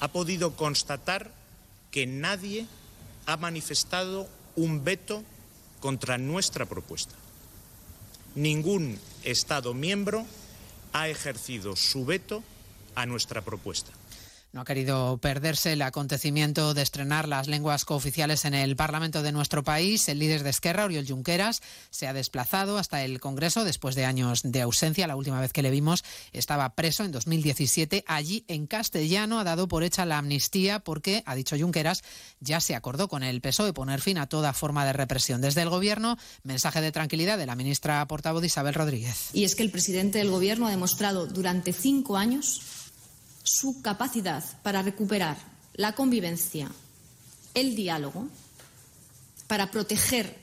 [0.00, 1.30] ha podido constatar
[1.92, 2.66] que nadie
[3.26, 5.22] ha manifestado un veto
[5.78, 7.14] contra nuestra propuesta.
[8.34, 10.26] Ningún Estado miembro
[10.92, 12.42] ha ejercido su veto
[12.96, 13.92] a nuestra propuesta.
[14.52, 19.30] No ha querido perderse el acontecimiento de estrenar las lenguas cooficiales en el Parlamento de
[19.30, 20.08] nuestro país.
[20.08, 24.40] El líder de Esquerra, Oriol Junqueras, se ha desplazado hasta el Congreso después de años
[24.42, 25.06] de ausencia.
[25.06, 28.02] La última vez que le vimos estaba preso en 2017.
[28.08, 32.02] Allí, en castellano, ha dado por hecha la amnistía porque, ha dicho Junqueras,
[32.40, 35.40] ya se acordó con el PSOE poner fin a toda forma de represión.
[35.40, 39.30] Desde el Gobierno, mensaje de tranquilidad de la ministra portavoz Isabel Rodríguez.
[39.32, 42.79] Y es que el presidente del Gobierno ha demostrado durante cinco años
[43.50, 45.36] su capacidad para recuperar
[45.74, 46.70] la convivencia,
[47.54, 48.28] el diálogo,
[49.48, 50.38] para proteger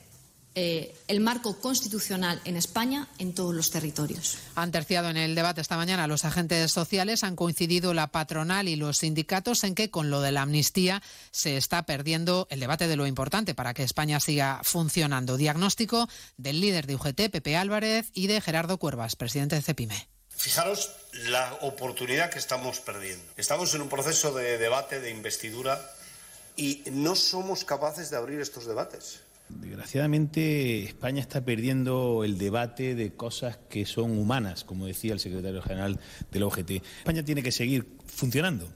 [0.55, 4.37] eh, el marco constitucional en España en todos los territorios.
[4.55, 8.75] Han terciado en el debate esta mañana los agentes sociales, han coincidido la patronal y
[8.75, 11.01] los sindicatos en que con lo de la amnistía
[11.31, 15.37] se está perdiendo el debate de lo importante para que España siga funcionando.
[15.37, 20.16] Diagnóstico del líder de UGT, Pepe Álvarez, y de Gerardo Cuervas, presidente de CEPIME.
[20.37, 20.91] Fijaros
[21.29, 23.25] la oportunidad que estamos perdiendo.
[23.37, 25.81] Estamos en un proceso de debate, de investidura,
[26.55, 29.21] y no somos capaces de abrir estos debates.
[29.49, 35.61] Desgraciadamente, España está perdiendo el debate de cosas que son humanas, como decía el secretario
[35.63, 35.99] general
[36.31, 36.71] de la OGT.
[36.99, 38.71] España tiene que seguir funcionando.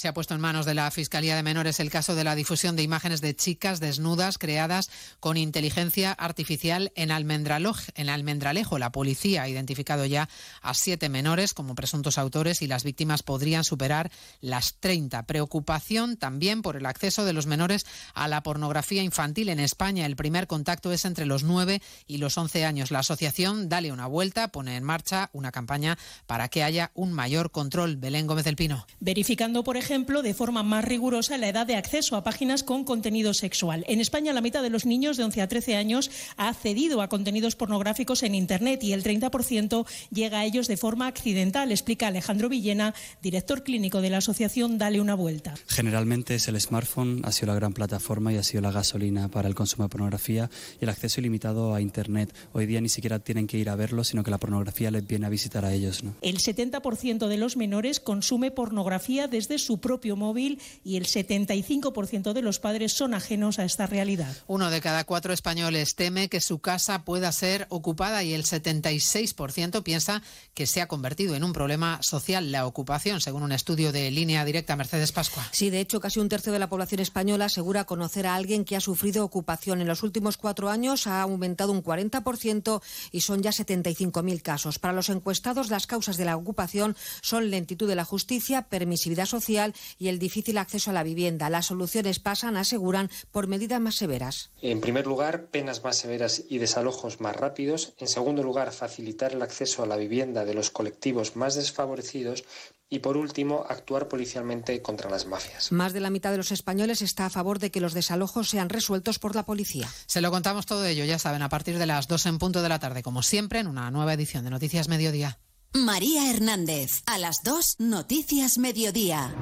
[0.00, 2.74] Se ha puesto en manos de la Fiscalía de Menores el caso de la difusión
[2.74, 4.88] de imágenes de chicas desnudas creadas
[5.20, 8.78] con inteligencia artificial en, en Almendralejo.
[8.78, 10.30] La policía ha identificado ya
[10.62, 15.26] a siete menores como presuntos autores y las víctimas podrían superar las 30.
[15.26, 17.84] Preocupación también por el acceso de los menores
[18.14, 20.06] a la pornografía infantil en España.
[20.06, 22.90] El primer contacto es entre los 9 y los 11 años.
[22.90, 27.50] La asociación Dale una vuelta pone en marcha una campaña para que haya un mayor
[27.50, 27.96] control.
[27.96, 28.86] Belén Gómez del Pino.
[28.98, 32.84] Verificando, por ejemplo, ejemplo, de forma más rigurosa la edad de acceso a páginas con
[32.84, 33.84] contenido sexual.
[33.88, 37.08] En España, la mitad de los niños de 11 a 13 años ha accedido a
[37.08, 42.48] contenidos pornográficos en Internet y el 30% llega a ellos de forma accidental, explica Alejandro
[42.48, 45.54] Villena, director clínico de la asociación Dale una Vuelta.
[45.66, 49.48] Generalmente es el smartphone, ha sido la gran plataforma y ha sido la gasolina para
[49.48, 50.48] el consumo de pornografía
[50.80, 52.32] y el acceso ilimitado a Internet.
[52.52, 55.26] Hoy día ni siquiera tienen que ir a verlo, sino que la pornografía les viene
[55.26, 56.04] a visitar a ellos.
[56.04, 56.14] ¿no?
[56.22, 62.42] El 70% de los menores consume pornografía desde su propio móvil y el 75% de
[62.42, 64.34] los padres son ajenos a esta realidad.
[64.46, 69.82] Uno de cada cuatro españoles teme que su casa pueda ser ocupada y el 76%
[69.82, 70.22] piensa
[70.54, 74.44] que se ha convertido en un problema social la ocupación, según un estudio de línea
[74.44, 75.46] directa Mercedes Pascua.
[75.52, 78.76] Sí, de hecho, casi un tercio de la población española asegura conocer a alguien que
[78.76, 79.80] ha sufrido ocupación.
[79.80, 84.78] En los últimos cuatro años ha aumentado un 40% y son ya 75.000 casos.
[84.78, 89.59] Para los encuestados, las causas de la ocupación son lentitud de la justicia, permisividad social
[89.98, 91.50] y el difícil acceso a la vivienda.
[91.50, 94.50] Las soluciones pasan, aseguran, por medidas más severas.
[94.62, 97.94] En primer lugar, penas más severas y desalojos más rápidos.
[97.98, 102.44] En segundo lugar, facilitar el acceso a la vivienda de los colectivos más desfavorecidos.
[102.92, 105.70] Y por último, actuar policialmente contra las mafias.
[105.70, 108.68] Más de la mitad de los españoles está a favor de que los desalojos sean
[108.68, 109.88] resueltos por la policía.
[110.06, 112.68] Se lo contamos todo ello, ya saben, a partir de las 2 en punto de
[112.68, 115.38] la tarde, como siempre, en una nueva edición de Noticias Mediodía.
[115.72, 119.32] María Hernández, a las 2, Noticias Mediodía.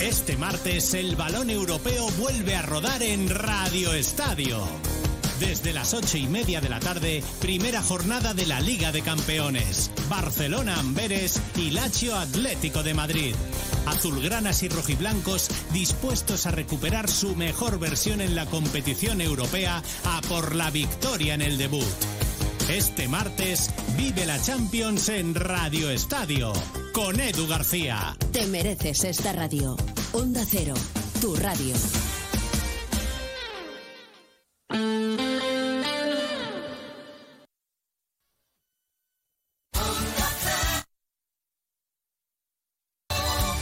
[0.00, 4.66] Este martes el balón europeo vuelve a rodar en Radio Estadio.
[5.40, 9.90] Desde las ocho y media de la tarde, primera jornada de la Liga de Campeones.
[10.08, 13.34] Barcelona Amberes y Lazio Atlético de Madrid.
[13.86, 20.54] Azulgranas y rojiblancos dispuestos a recuperar su mejor versión en la competición europea a por
[20.54, 21.84] la victoria en el debut.
[22.68, 26.52] Este martes vive la Champions en Radio Estadio
[26.92, 28.16] con Edu García.
[28.32, 29.76] Te mereces esta radio.
[30.12, 30.74] Onda Cero,
[31.20, 31.74] tu radio.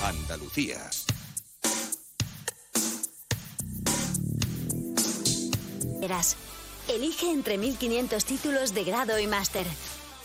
[0.03, 0.91] Andalucía.
[6.89, 9.65] Elige entre 1500 títulos de grado y máster.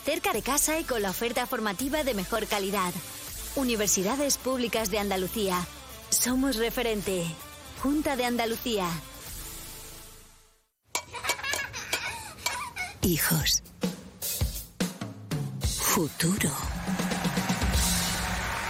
[0.03, 2.93] Cerca de casa y con la oferta formativa de mejor calidad.
[3.55, 5.65] Universidades Públicas de Andalucía.
[6.09, 7.25] Somos referente.
[7.81, 8.89] Junta de Andalucía.
[13.07, 13.63] Hijos.
[15.61, 16.51] Futuro.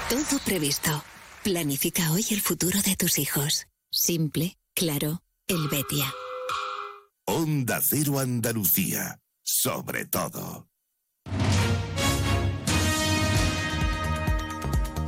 [0.09, 1.03] Todo previsto.
[1.43, 3.65] Planifica hoy el futuro de tus hijos.
[3.89, 6.13] Simple, claro, el Betia.
[7.25, 9.19] Onda Cero Andalucía.
[9.41, 10.67] Sobre todo.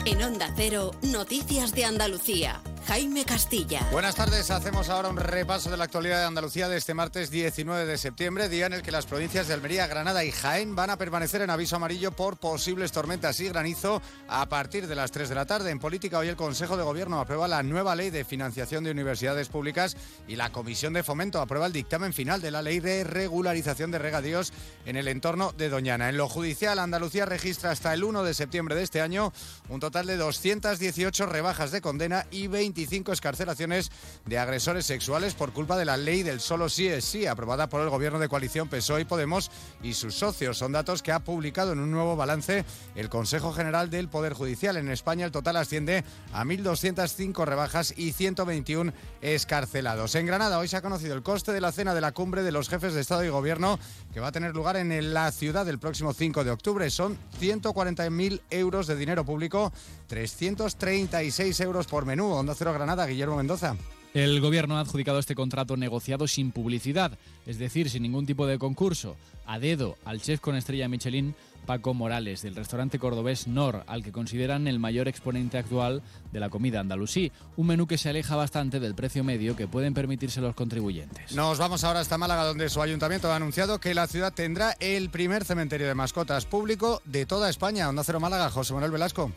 [0.06, 2.64] En Onda Cero, Noticias de Andalucía.
[2.90, 3.88] Jaime Castilla.
[3.92, 7.86] Buenas tardes, hacemos ahora un repaso de la actualidad de Andalucía de este martes 19
[7.86, 10.98] de septiembre, día en el que las provincias de Almería, Granada y Jaén van a
[10.98, 15.36] permanecer en aviso amarillo por posibles tormentas y granizo a partir de las 3 de
[15.36, 15.70] la tarde.
[15.70, 19.50] En política, hoy el Consejo de Gobierno aprueba la nueva ley de financiación de universidades
[19.50, 19.96] públicas
[20.28, 24.00] y la Comisión de Fomento aprueba el dictamen final de la ley de regularización de
[24.00, 24.52] regadíos
[24.88, 26.10] en el entorno de Doñana.
[26.10, 29.32] En lo judicial, Andalucía registra hasta el 1 de septiembre de este año
[29.70, 32.48] un total de 218 rebajas de condena y
[32.80, 33.92] 25 escarcelaciones
[34.26, 37.82] de agresores sexuales por culpa de la ley del solo sí es sí, aprobada por
[37.82, 39.52] el gobierno de coalición PSOE y Podemos
[39.84, 40.58] y sus socios.
[40.58, 42.64] Son datos que ha publicado en un nuevo balance
[42.96, 44.78] el Consejo General del Poder Judicial.
[44.78, 50.16] En España el total asciende a 1.205 rebajas y 121 escarcelados.
[50.16, 52.54] En Granada hoy se ha conocido el coste de la cena de la cumbre de
[52.54, 53.78] los jefes de Estado y Gobierno
[54.14, 56.90] que va a tener lugar en la ciudad el próximo 5 de octubre.
[56.90, 59.74] Son 140.000 euros de dinero público,
[60.08, 62.32] 336 euros por menú.
[62.32, 63.76] Onda Granada, Guillermo Mendoza.
[64.14, 68.58] El gobierno ha adjudicado este contrato negociado sin publicidad, es decir, sin ningún tipo de
[68.58, 71.36] concurso, a dedo al chef con estrella Michelin
[71.68, 76.02] Paco Morales del restaurante cordobés Nor, al que consideran el mayor exponente actual
[76.32, 79.94] de la comida andalusí, un menú que se aleja bastante del precio medio que pueden
[79.94, 81.36] permitirse los contribuyentes.
[81.36, 85.12] Nos vamos ahora hasta Málaga, donde su ayuntamiento ha anunciado que la ciudad tendrá el
[85.12, 87.88] primer cementerio de mascotas público de toda España.
[87.88, 89.32] Onda Cero Málaga, José Manuel Velasco.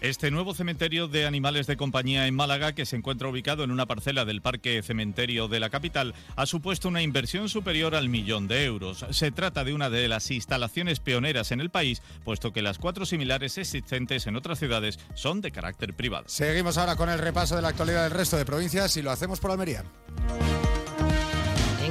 [0.00, 3.86] Este nuevo cementerio de animales de compañía en Málaga, que se encuentra ubicado en una
[3.86, 8.64] parcela del Parque Cementerio de la capital, ha supuesto una inversión superior al millón de
[8.64, 9.04] euros.
[9.10, 13.06] Se trata de una de las instalaciones pioneras en el país, puesto que las cuatro
[13.06, 16.26] similares existentes en otras ciudades son de carácter privado.
[16.28, 19.40] Seguimos ahora con el repaso de la actualidad del resto de provincias y lo hacemos
[19.40, 19.82] por Almería.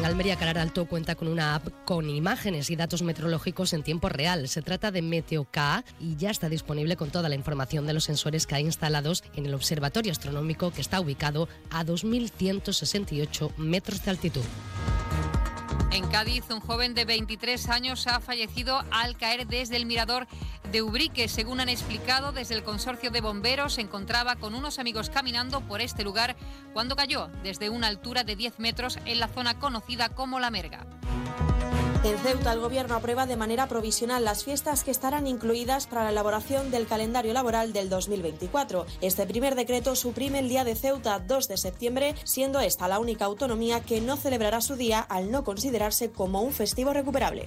[0.07, 4.47] Almería Calar Alto cuenta con una app con imágenes y datos meteorológicos en tiempo real.
[4.47, 5.57] Se trata de MeteoK
[5.99, 9.45] y ya está disponible con toda la información de los sensores que hay instalados en
[9.45, 14.43] el observatorio astronómico que está ubicado a 2.168 metros de altitud.
[15.91, 20.27] En Cádiz, un joven de 23 años ha fallecido al caer desde el mirador
[20.71, 21.27] de Ubrique.
[21.27, 25.81] Según han explicado desde el consorcio de bomberos, se encontraba con unos amigos caminando por
[25.81, 26.35] este lugar
[26.73, 30.85] cuando cayó desde una altura de 10 metros en la zona conocida como La Merga.
[32.07, 36.11] En Ceuta, el Gobierno aprueba de manera provisional las fiestas que estarán incluidas para la
[36.11, 38.85] elaboración del calendario laboral del 2024.
[39.01, 43.25] Este primer decreto suprime el Día de Ceuta 2 de septiembre, siendo esta la única
[43.25, 47.45] autonomía que no celebrará su día al no considerarse como un festivo recuperable.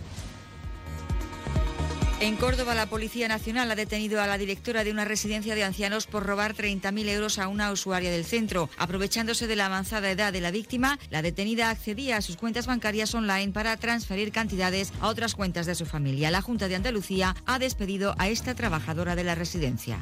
[2.21, 6.07] En Córdoba, la Policía Nacional ha detenido a la directora de una residencia de ancianos
[6.07, 8.69] por robar 30.000 euros a una usuaria del centro.
[8.77, 13.15] Aprovechándose de la avanzada edad de la víctima, la detenida accedía a sus cuentas bancarias
[13.15, 16.31] online para transferir cantidades a otras cuentas de su familia.
[16.31, 19.99] La Junta de Andalucía ha despedido a esta trabajadora de la residencia.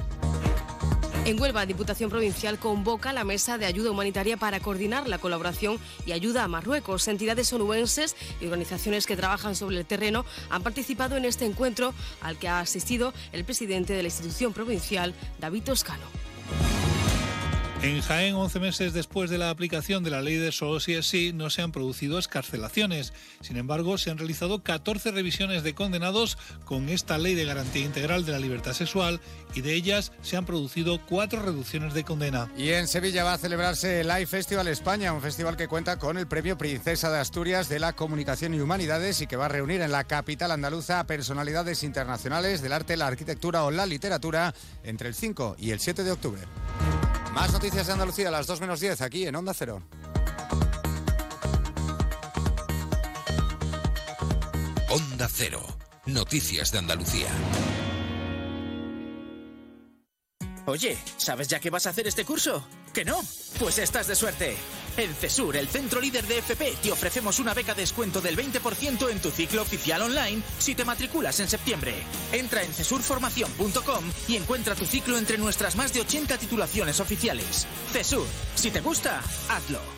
[1.29, 6.13] En Huelva, Diputación Provincial convoca la mesa de ayuda humanitaria para coordinar la colaboración y
[6.13, 7.07] ayuda a Marruecos.
[7.07, 12.39] Entidades onubenses y organizaciones que trabajan sobre el terreno han participado en este encuentro al
[12.39, 16.07] que ha asistido el presidente de la institución provincial, David Toscano.
[17.81, 21.07] En Jaén, 11 meses después de la aplicación de la ley de solo si es
[21.07, 23.13] sí, no se han producido escarcelaciones.
[23.41, 28.27] Sin embargo, se han realizado 14 revisiones de condenados con esta ley de garantía integral
[28.27, 29.21] de la libertad sexual
[29.55, 32.51] y de ellas se han producido cuatro reducciones de condena.
[32.57, 36.19] Y en Sevilla va a celebrarse el Live Festival España, un festival que cuenta con
[36.19, 39.83] el premio Princesa de Asturias de la Comunicación y Humanidades y que va a reunir
[39.83, 44.53] en la capital andaluza a personalidades internacionales del arte, la arquitectura o la literatura
[44.83, 46.43] entre el 5 y el 7 de octubre.
[47.33, 49.83] Más noticias de Andalucía a las 2 menos 10 aquí en Onda Cero.
[54.91, 55.63] Onda Cero.
[56.07, 57.29] Noticias de Andalucía.
[60.67, 62.67] Oye, ¿sabes ya qué vas a hacer este curso?
[62.99, 63.21] ¿Que no?
[63.61, 64.57] Pues estás de suerte.
[64.97, 69.09] En CESUR, el centro líder de FP, te ofrecemos una beca de descuento del 20%
[69.09, 71.95] en tu ciclo oficial online si te matriculas en septiembre.
[72.33, 77.69] Entra en cesurformación.com y encuentra tu ciclo entre nuestras más de 80 titulaciones oficiales.
[77.93, 78.27] CESUR,
[78.57, 79.98] si te gusta, hazlo.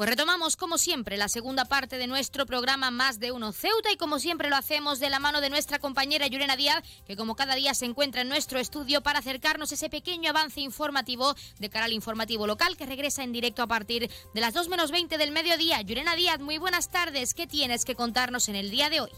[0.00, 3.98] Pues retomamos como siempre la segunda parte de nuestro programa Más de Uno Ceuta y
[3.98, 7.54] como siempre lo hacemos de la mano de nuestra compañera Yurena Díaz, que como cada
[7.54, 11.92] día se encuentra en nuestro estudio para acercarnos ese pequeño avance informativo de cara al
[11.92, 15.82] informativo local que regresa en directo a partir de las 2 menos 20 del mediodía.
[15.82, 17.34] Yurena Díaz, muy buenas tardes.
[17.34, 19.10] ¿Qué tienes que contarnos en el día de hoy?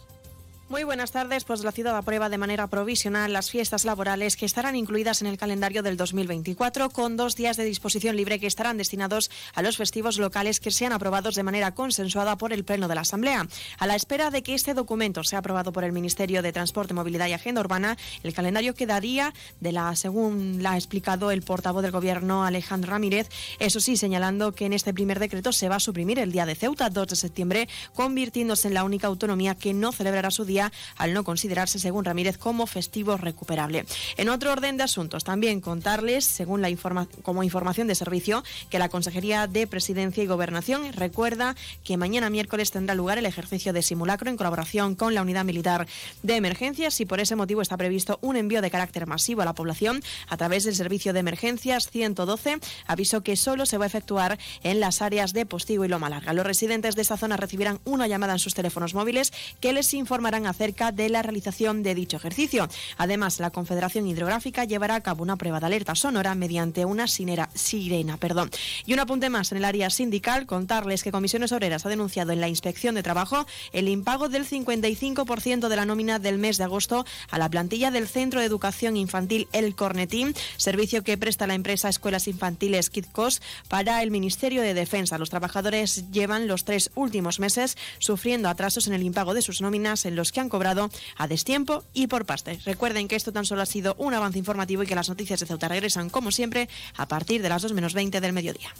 [0.72, 1.44] Muy buenas tardes.
[1.44, 5.36] Pues la ciudad aprueba de manera provisional las fiestas laborales que estarán incluidas en el
[5.36, 10.16] calendario del 2024, con dos días de disposición libre que estarán destinados a los festivos
[10.16, 13.46] locales que sean aprobados de manera consensuada por el Pleno de la Asamblea.
[13.78, 17.26] A la espera de que este documento sea aprobado por el Ministerio de Transporte, Movilidad
[17.26, 21.92] y Agenda Urbana, el calendario quedaría de la, según la ha explicado el portavoz del
[21.92, 26.18] Gobierno, Alejandro Ramírez, eso sí, señalando que en este primer decreto se va a suprimir
[26.18, 30.30] el Día de Ceuta, 2 de septiembre, convirtiéndose en la única autonomía que no celebrará
[30.30, 30.61] su día
[30.96, 33.86] al no considerarse, según Ramírez, como festivo recuperable.
[34.16, 38.78] En otro orden de asuntos, también contarles, según la informa como información de servicio, que
[38.78, 43.82] la Consejería de Presidencia y Gobernación recuerda que mañana miércoles tendrá lugar el ejercicio de
[43.82, 45.86] simulacro en colaboración con la Unidad Militar
[46.22, 49.54] de Emergencias y por ese motivo está previsto un envío de carácter masivo a la
[49.54, 54.38] población a través del Servicio de Emergencias 112, aviso que solo se va a efectuar
[54.62, 56.32] en las áreas de Postigo y Loma Larga.
[56.32, 60.46] Los residentes de esta zona recibirán una llamada en sus teléfonos móviles que les informarán
[60.52, 62.68] acerca de la realización de dicho ejercicio.
[62.96, 68.16] Además, la Confederación Hidrográfica llevará a cabo una prueba de alerta sonora mediante una sirena.
[68.16, 68.50] Perdón.
[68.86, 72.40] Y un apunte más en el área sindical, contarles que Comisiones Obreras ha denunciado en
[72.40, 77.04] la Inspección de Trabajo el impago del 55% de la nómina del mes de agosto
[77.30, 81.88] a la plantilla del Centro de Educación Infantil El Cornetín, servicio que presta la empresa
[81.88, 85.18] Escuelas Infantiles Kidcos para el Ministerio de Defensa.
[85.18, 90.04] Los trabajadores llevan los tres últimos meses sufriendo atrasos en el impago de sus nóminas
[90.04, 92.58] en los que han cobrado a destiempo y por parte.
[92.64, 95.46] Recuerden que esto tan solo ha sido un avance informativo y que las noticias de
[95.46, 98.74] Ceuta regresan, como siempre, a partir de las 2 menos 20 del mediodía.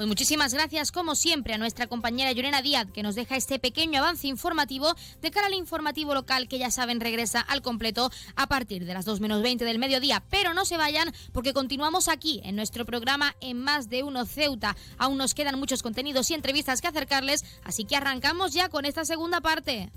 [0.00, 3.98] Pues muchísimas gracias, como siempre, a nuestra compañera Llorena Díaz, que nos deja este pequeño
[4.00, 8.86] avance informativo de cara al informativo local, que ya saben regresa al completo a partir
[8.86, 10.22] de las 2 menos 20 del mediodía.
[10.30, 14.74] Pero no se vayan, porque continuamos aquí en nuestro programa en Más de Uno Ceuta.
[14.96, 19.04] Aún nos quedan muchos contenidos y entrevistas que acercarles, así que arrancamos ya con esta
[19.04, 19.92] segunda parte.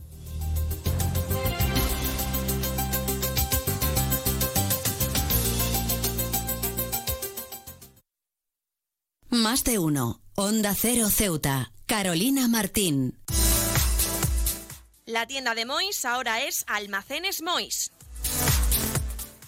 [9.34, 10.22] Más de uno.
[10.36, 11.72] Onda Cero Ceuta.
[11.88, 13.18] Carolina Martín.
[15.08, 17.92] La tienda de Mois ahora es Almacenes Mois.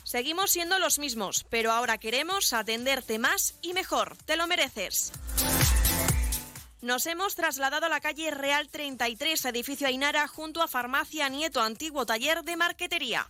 [0.03, 4.17] Seguimos siendo los mismos, pero ahora queremos atenderte más y mejor.
[4.25, 5.11] Te lo mereces.
[6.81, 12.07] Nos hemos trasladado a la calle Real 33, edificio Ainara, junto a Farmacia Nieto, antiguo
[12.07, 13.29] taller de marquetería.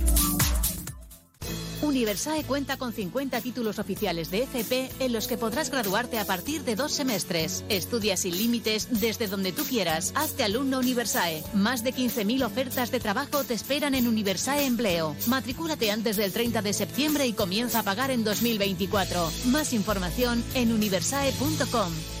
[1.81, 6.63] Universae cuenta con 50 títulos oficiales de FP en los que podrás graduarte a partir
[6.63, 7.63] de dos semestres.
[7.69, 10.11] Estudia sin límites desde donde tú quieras.
[10.15, 11.43] Hazte alumno Universae.
[11.53, 15.15] Más de 15.000 ofertas de trabajo te esperan en Universae Empleo.
[15.27, 19.31] Matricúlate antes del 30 de septiembre y comienza a pagar en 2024.
[19.45, 22.20] Más información en universae.com.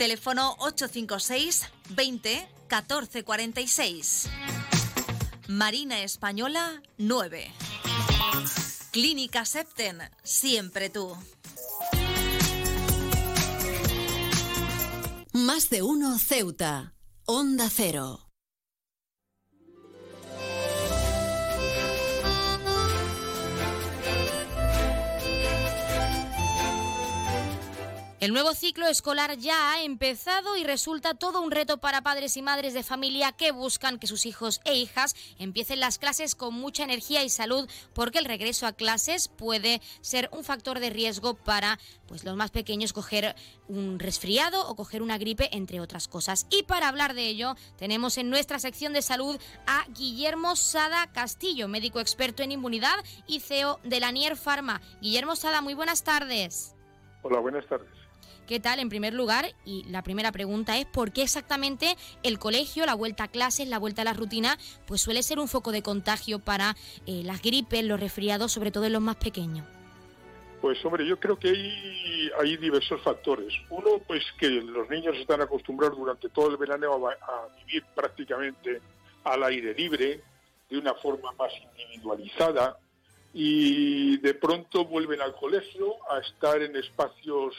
[0.00, 4.30] Teléfono 856 20 14 46.
[5.46, 7.52] Marina Española 9.
[8.92, 11.14] Clínica Septen, siempre tú.
[15.34, 16.94] Más de uno Ceuta.
[17.26, 18.29] Onda Cero.
[28.20, 32.42] El nuevo ciclo escolar ya ha empezado y resulta todo un reto para padres y
[32.42, 36.84] madres de familia que buscan que sus hijos e hijas empiecen las clases con mucha
[36.84, 41.78] energía y salud porque el regreso a clases puede ser un factor de riesgo para
[42.08, 43.34] pues los más pequeños coger
[43.68, 46.46] un resfriado o coger una gripe entre otras cosas.
[46.50, 51.68] Y para hablar de ello, tenemos en nuestra sección de salud a Guillermo Sada Castillo,
[51.68, 54.82] médico experto en inmunidad y CEO de la Nier Pharma.
[55.00, 56.76] Guillermo Sada, muy buenas tardes.
[57.22, 57.99] Hola, buenas tardes.
[58.50, 58.80] ¿Qué tal?
[58.80, 61.94] En primer lugar, y la primera pregunta es ¿por qué exactamente
[62.24, 65.46] el colegio, la vuelta a clases, la vuelta a la rutina, pues suele ser un
[65.46, 66.74] foco de contagio para
[67.06, 69.64] eh, las gripes, los resfriados, sobre todo en los más pequeños?
[70.60, 73.54] Pues hombre, yo creo que hay, hay diversos factores.
[73.68, 78.80] Uno, pues que los niños están acostumbrados durante todo el verano a, a vivir prácticamente
[79.22, 80.24] al aire libre,
[80.68, 82.76] de una forma más individualizada,
[83.32, 87.54] y de pronto vuelven al colegio a estar en espacios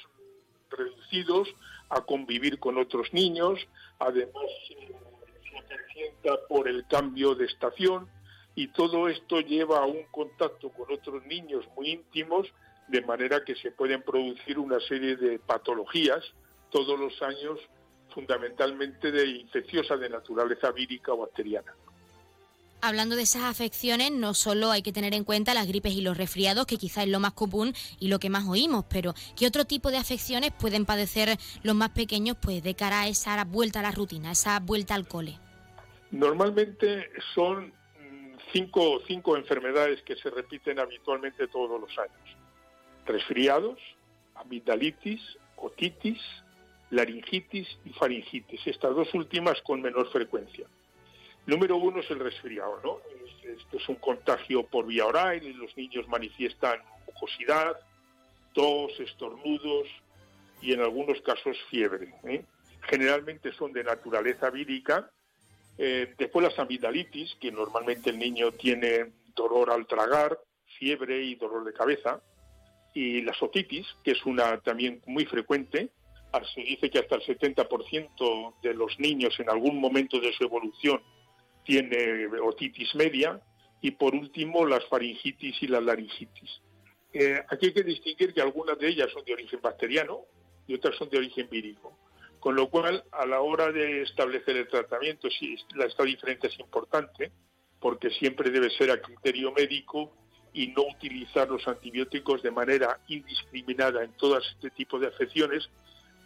[0.72, 1.47] reducidos,
[1.89, 3.59] a convivir con otros niños,
[3.99, 8.09] además se acrecienta por el cambio de estación
[8.55, 12.47] y todo esto lleva a un contacto con otros niños muy íntimos,
[12.88, 16.24] de manera que se pueden producir una serie de patologías
[16.69, 17.59] todos los años,
[18.13, 21.74] fundamentalmente de infecciosa de naturaleza vírica o bacteriana.
[22.84, 26.18] Hablando de esas afecciones, no solo hay que tener en cuenta las gripes y los
[26.18, 29.66] resfriados, que quizás es lo más común y lo que más oímos, pero ¿qué otro
[29.66, 33.84] tipo de afecciones pueden padecer los más pequeños pues de cara a esa vuelta a
[33.84, 35.38] la rutina, esa vuelta al cole?
[36.10, 42.36] Normalmente son mm, cinco, cinco enfermedades que se repiten habitualmente todos los años.
[43.06, 43.78] Resfriados,
[44.34, 45.22] amigdalitis,
[45.56, 46.20] otitis,
[46.90, 50.66] laringitis y faringitis, estas dos últimas con menor frecuencia.
[51.46, 52.98] Número uno es el resfriado, ¿no?
[53.44, 57.76] Esto es un contagio por vía oral y los niños manifiestan mucosidad,
[58.54, 59.88] tos, estornudos
[60.62, 62.14] y en algunos casos fiebre.
[62.24, 62.46] ¿eh?
[62.84, 65.10] Generalmente son de naturaleza vírica.
[65.78, 70.38] Eh, después las amigdalitis, que normalmente el niño tiene dolor al tragar,
[70.78, 72.22] fiebre y dolor de cabeza.
[72.94, 75.89] Y la otitis, que es una también muy frecuente,
[76.54, 81.02] se dice que hasta el 70% de los niños en algún momento de su evolución
[81.64, 83.39] tiene otitis media
[83.82, 86.62] y por último las faringitis y la laringitis.
[87.14, 90.22] Eh, aquí hay que distinguir que algunas de ellas son de origen bacteriano
[90.68, 91.97] y otras son de origen vírico.
[92.39, 96.59] Con lo cual, a la hora de establecer el tratamiento, sí, la, esta diferencia es
[96.59, 97.32] importante,
[97.80, 100.12] porque siempre debe ser a criterio médico
[100.53, 105.70] y no utilizar los antibióticos de manera indiscriminada en todo este tipo de afecciones,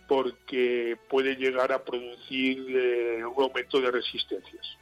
[0.07, 4.77] porque puede llegar a producir eh, un aumento de resistencias.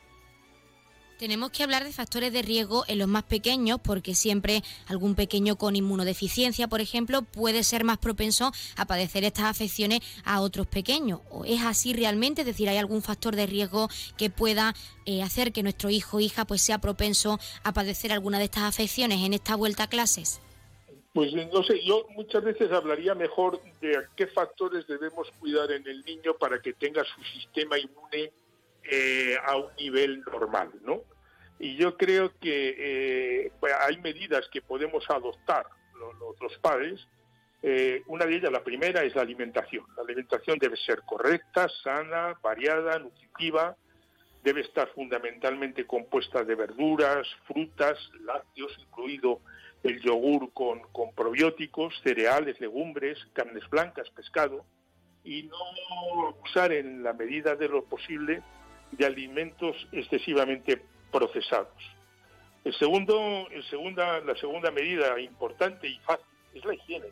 [1.24, 5.56] Tenemos que hablar de factores de riesgo en los más pequeños porque siempre algún pequeño
[5.56, 11.22] con inmunodeficiencia, por ejemplo, puede ser más propenso a padecer estas afecciones a otros pequeños.
[11.30, 12.42] ¿O es así realmente?
[12.42, 14.74] Es decir, ¿hay algún factor de riesgo que pueda
[15.06, 18.64] eh, hacer que nuestro hijo o hija pues sea propenso a padecer alguna de estas
[18.64, 20.42] afecciones en esta vuelta a clases?
[21.14, 26.04] Pues no sé, yo muchas veces hablaría mejor de qué factores debemos cuidar en el
[26.04, 28.34] niño para que tenga su sistema inmune
[28.84, 31.13] eh, a un nivel normal, ¿no?
[31.64, 32.76] Y yo creo que
[33.46, 33.52] eh,
[33.88, 35.66] hay medidas que podemos adoptar
[36.42, 37.08] los, padres.
[37.62, 39.86] Eh, una de ellas, la primera, es la alimentación.
[39.96, 43.78] La alimentación debe ser correcta, sana, variada, nutritiva.
[44.44, 49.40] Debe estar fundamentalmente compuesta de verduras, frutas, lácteos, incluido
[49.84, 54.66] el yogur con, con probióticos, cereales, legumbres, carnes blancas, pescado.
[55.24, 58.44] Y no usar en la medida de lo posible
[58.92, 61.70] de alimentos excesivamente procesados.
[62.66, 63.48] El segundo,
[64.26, 67.08] la segunda medida importante y fácil es la higiene.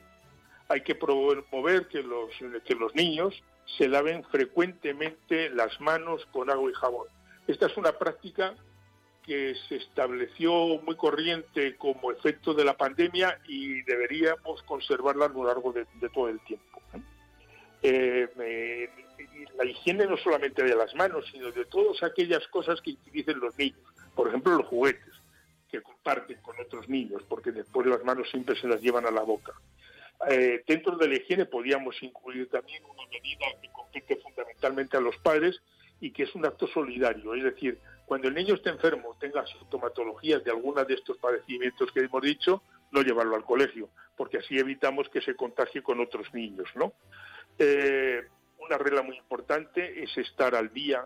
[0.69, 2.31] Hay que promover que los,
[2.65, 3.41] que los niños
[3.77, 7.07] se laven frecuentemente las manos con agua y jabón.
[7.47, 8.55] Esta es una práctica
[9.23, 10.51] que se estableció
[10.83, 16.29] muy corriente como efecto de la pandemia y deberíamos conservarla a lo largo de, todo
[16.29, 16.81] el tiempo.
[17.83, 18.89] Eh,
[19.57, 23.57] la higiene no solamente de las manos, sino de todas aquellas cosas que utilicen los
[23.57, 23.79] niños.
[24.15, 25.13] Por ejemplo, los juguetes
[25.69, 29.21] que comparten con otros niños, porque después las manos siempre se las llevan a la
[29.21, 29.53] boca.
[30.29, 35.17] Eh, dentro de la higiene podríamos incluir también una medida que compete fundamentalmente a los
[35.17, 35.61] padres
[35.99, 40.43] y que es un acto solidario, es decir, cuando el niño esté enfermo, tenga sintomatologías
[40.43, 42.61] de alguna de estos padecimientos que hemos dicho,
[42.91, 46.93] no llevarlo al colegio, porque así evitamos que se contagie con otros niños, ¿no?
[47.57, 48.27] Eh,
[48.71, 51.05] una regla muy importante es estar al día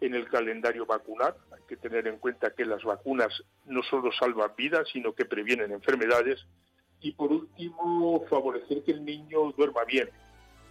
[0.00, 1.36] en el calendario vacunar.
[1.50, 5.72] Hay que tener en cuenta que las vacunas no solo salvan vidas, sino que previenen
[5.72, 6.46] enfermedades.
[7.00, 10.10] Y por último, favorecer que el niño duerma bien.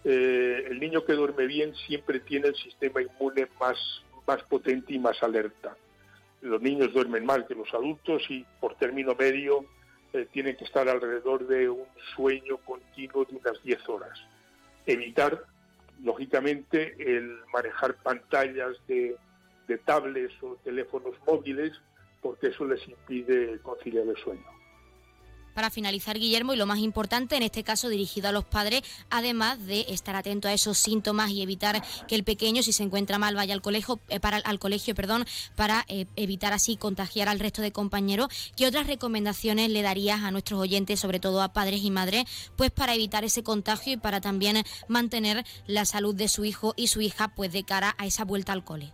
[0.06, 3.78] Eh, el niño que duerme bien siempre tiene el sistema inmune más,
[4.26, 5.76] más potente y más alerta.
[6.40, 9.66] Los niños duermen mal que los adultos y por término medio
[10.14, 14.18] eh, tienen que estar alrededor de un sueño continuo de unas 10 horas.
[14.86, 15.44] Evitar
[16.04, 19.18] lógicamente, el manejar pantallas de,
[19.86, 21.72] tablets o teléfonos móviles,
[22.22, 24.46] porque eso les impide conciliar el sueño.
[25.54, 29.66] Para finalizar, Guillermo, y lo más importante, en este caso dirigido a los padres, además
[29.66, 33.36] de estar atento a esos síntomas y evitar que el pequeño, si se encuentra mal,
[33.36, 35.26] vaya al colegio, eh, para, al colegio perdón,
[35.56, 40.32] para eh, evitar así contagiar al resto de compañeros, ¿qué otras recomendaciones le darías a
[40.32, 42.26] nuestros oyentes, sobre todo a padres y madres,
[42.56, 46.88] pues para evitar ese contagio y para también mantener la salud de su hijo y
[46.88, 48.94] su hija, pues de cara a esa vuelta al cole?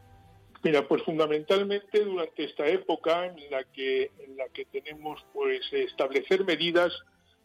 [0.63, 6.43] Mira, pues fundamentalmente durante esta época en la que, en la que tenemos pues establecer
[6.45, 6.93] medidas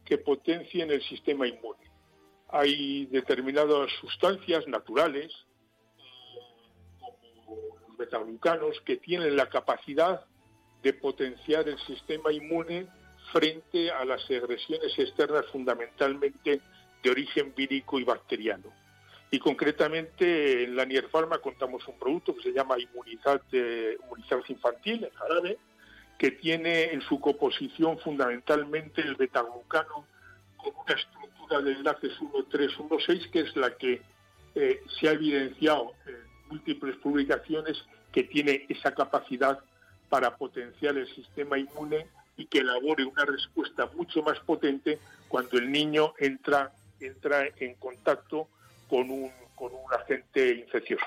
[0.05, 1.91] que potencien el sistema inmune.
[2.49, 5.33] Hay determinadas sustancias naturales,
[8.11, 10.25] como los que tienen la capacidad
[10.83, 12.87] de potenciar el sistema inmune
[13.33, 16.61] frente a las agresiones externas fundamentalmente
[17.03, 18.82] de origen vírico y bacteriano.
[19.35, 25.11] Y concretamente en la Nierfarma contamos un producto que se llama Inmunizante, Inmunizante Infantil, en
[25.15, 25.59] jarabe,
[26.19, 30.07] que tiene en su composición fundamentalmente el betaglucano
[30.59, 34.03] con una estructura de enlaces 1,3, que es la que
[34.55, 36.17] eh, se ha evidenciado en
[36.51, 39.61] múltiples publicaciones que tiene esa capacidad
[40.11, 42.07] para potenciar el sistema inmune
[42.37, 46.71] y que elabore una respuesta mucho más potente cuando el niño entra,
[47.01, 48.49] entra en contacto
[48.93, 51.07] con un, con un agente infeccioso.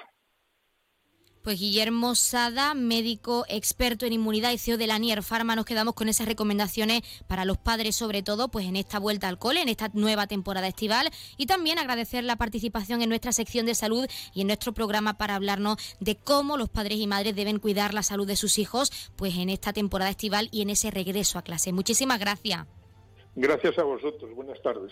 [1.44, 5.94] Pues Guillermo Sada, médico experto en inmunidad y CEO de la Nier Pharma, nos quedamos
[5.94, 9.70] con esas recomendaciones para los padres, sobre todo, pues en esta vuelta al cole, en
[9.70, 14.42] esta nueva temporada estival, y también agradecer la participación en nuestra sección de salud y
[14.42, 18.26] en nuestro programa para hablarnos de cómo los padres y madres deben cuidar la salud
[18.26, 21.72] de sus hijos, pues en esta temporada estival y en ese regreso a clase.
[21.72, 22.66] Muchísimas gracias.
[23.36, 24.34] Gracias a vosotros.
[24.34, 24.92] Buenas tardes.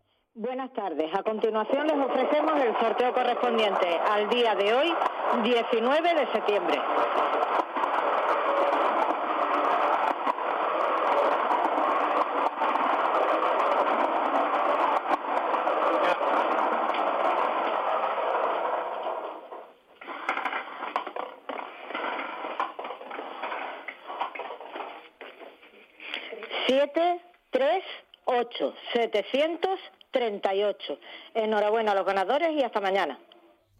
[0.41, 1.13] Buenas tardes.
[1.13, 4.91] A continuación les ofrecemos el sorteo correspondiente al día de hoy,
[5.43, 6.81] 19 de septiembre.
[26.65, 27.21] Siete,
[27.51, 27.83] tres,
[28.25, 29.79] ocho, setecientos
[30.11, 30.99] 38.
[31.33, 33.19] Enhorabuena a los ganadores y hasta mañana.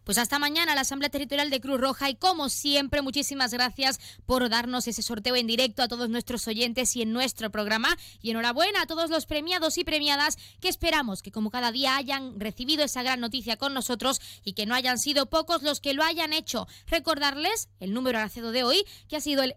[0.04, 4.48] Pues hasta mañana la Asamblea Territorial de Cruz Roja y como siempre muchísimas gracias por
[4.48, 8.82] darnos ese sorteo en directo a todos nuestros oyentes y en nuestro programa y enhorabuena
[8.82, 13.04] a todos los premiados y premiadas que esperamos que como cada día hayan recibido esa
[13.04, 16.66] gran noticia con nosotros y que no hayan sido pocos los que lo hayan hecho.
[16.88, 19.54] Recordarles el número aracedo de hoy que ha sido el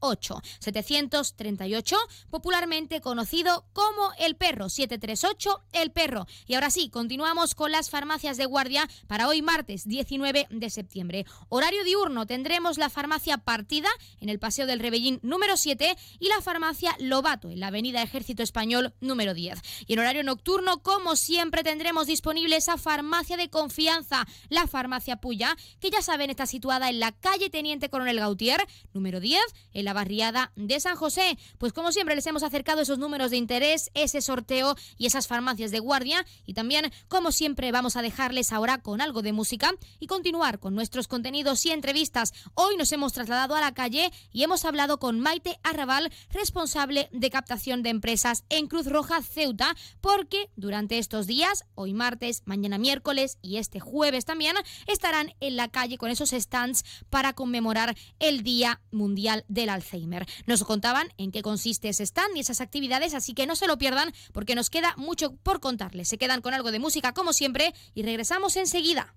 [0.00, 0.42] 738.
[0.60, 1.96] 738,
[2.30, 6.26] popularmente conocido como el perro, 738 el perro.
[6.46, 11.26] Y ahora sí, continuamos con las farmacias de guardia para hoy martes 19 de septiembre.
[11.48, 13.88] Horario diurno tendremos la farmacia Partida
[14.20, 18.42] en el Paseo del Rebellín número 7 y la farmacia Lobato en la Avenida Ejército
[18.42, 19.60] Español número 10.
[19.86, 25.56] Y en horario nocturno, como siempre, tendremos disponible esa farmacia de confianza, la farmacia Puya,
[25.80, 29.40] que ya saben está situada en la calle Teniente Coronel Gautier número 10,
[29.72, 31.38] en la barriada de San José.
[31.56, 35.70] Pues como siempre les hemos acercado esos números de interés, ese sorteo y esas farmacias
[35.70, 36.26] de guardia.
[36.44, 40.74] Y también, como siempre, vamos a dejarles ahora con algo de música y continuar con
[40.74, 42.34] nuestros contenidos y entrevistas.
[42.52, 47.30] Hoy nos hemos trasladado a la calle y hemos hablado con Maite Arrabal, responsable de
[47.30, 53.38] captación de empresas en Cruz Roja Ceuta, porque durante estos días, hoy martes, mañana miércoles
[53.40, 54.54] y este jueves también,
[54.86, 60.26] estarán en la calle con esos stands para conmemorar el Día Mundial del Alzheimer.
[60.46, 63.78] Nos contaban en qué consiste ese stand y esas actividades, así que no se lo
[63.78, 66.08] pierdan porque nos queda mucho por contarles.
[66.08, 69.14] Se quedan con algo de música como siempre y regresamos enseguida.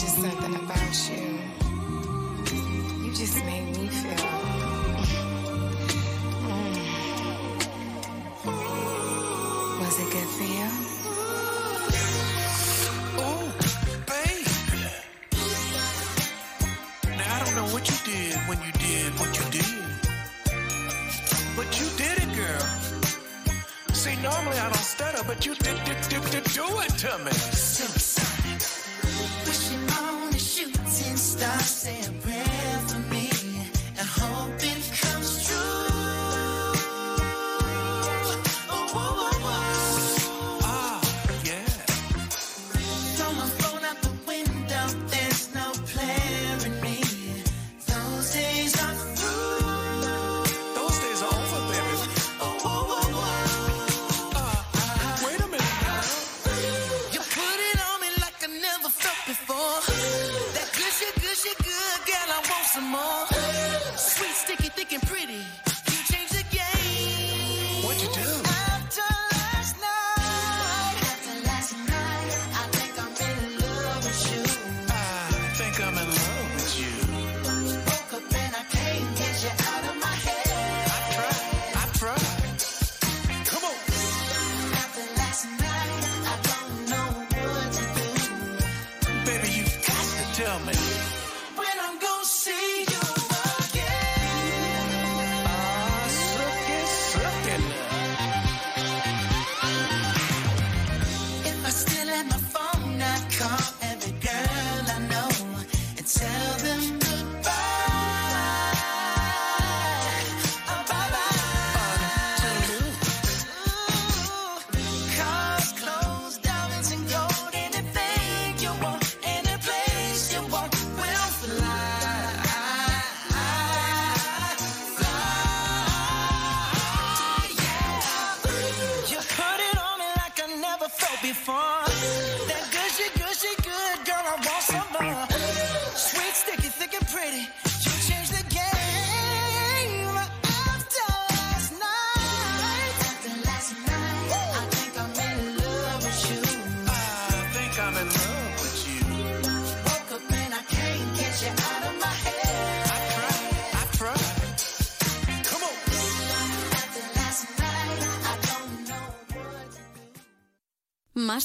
[0.00, 1.24] just something about you.
[3.04, 4.65] You just made me feel.
[24.16, 27.32] See, normally I don't stutter, but you did, did, did, did do it to me.
[27.32, 28.62] Suicide.
[29.46, 31.58] Wishing on a shooting star,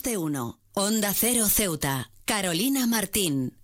[0.10, 0.60] Uno.
[0.74, 2.12] Onda Cero Ceuta.
[2.26, 3.58] Carolina Martín.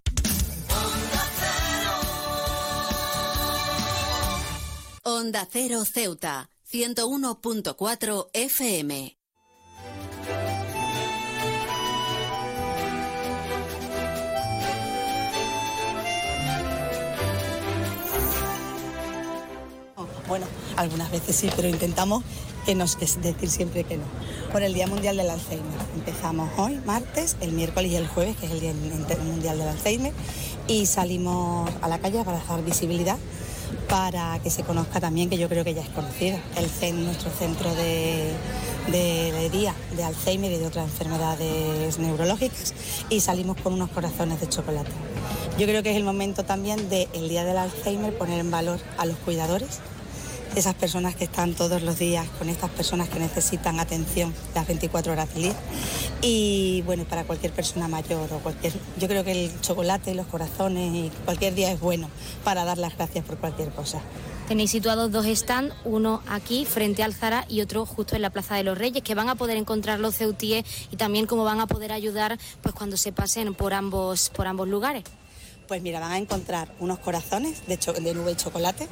[5.03, 6.49] Onda Cero Ceuta.
[6.71, 9.17] 101.4 FM.
[20.27, 20.45] Bueno,
[20.75, 22.23] algunas veces sí, pero intentamos
[22.67, 24.03] que nos es decir siempre que no.
[24.51, 25.63] Por el Día Mundial del Alzheimer.
[25.95, 28.73] Empezamos hoy, martes, el miércoles y el jueves, que es el Día
[29.23, 30.11] Mundial del Alzheimer,
[30.67, 33.17] y salimos a la calle para dar visibilidad
[33.87, 37.31] para que se conozca también, que yo creo que ya es conocida, el CEN, nuestro
[37.31, 38.33] centro de,
[38.91, 42.73] de- de día de Alzheimer y de otras enfermedades neurológicas,
[43.09, 44.91] y salimos con unos corazones de chocolate.
[45.57, 49.05] Yo creo que es el momento también del Día del Alzheimer poner en valor a
[49.05, 49.79] los cuidadores,
[50.57, 55.13] esas personas que están todos los días con estas personas que necesitan atención las 24
[55.13, 55.55] horas del día.
[56.21, 58.73] Y bueno, para cualquier persona mayor o cualquier...
[58.97, 62.09] Yo creo que el chocolate, los corazones y cualquier día es bueno
[62.43, 64.01] para dar las gracias por cualquier cosa.
[64.47, 68.55] Tenéis situados dos stands, uno aquí frente al Zara y otro justo en la Plaza
[68.55, 71.67] de los Reyes, que van a poder encontrar los ceutíes y también cómo van a
[71.67, 75.03] poder ayudar pues cuando se pasen por ambos, por ambos lugares.
[75.67, 78.87] Pues mira, van a encontrar unos corazones de, de nube y chocolate.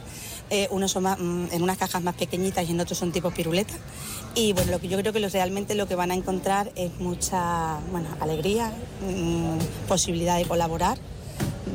[0.50, 3.74] Eh, unos son mm, en unas cajas más pequeñitas y en otros son tipo piruleta.
[4.36, 6.92] Y bueno, lo que yo creo que los- realmente lo que van a encontrar es
[7.00, 10.98] mucha bueno, alegría, mm, posibilidad de colaborar,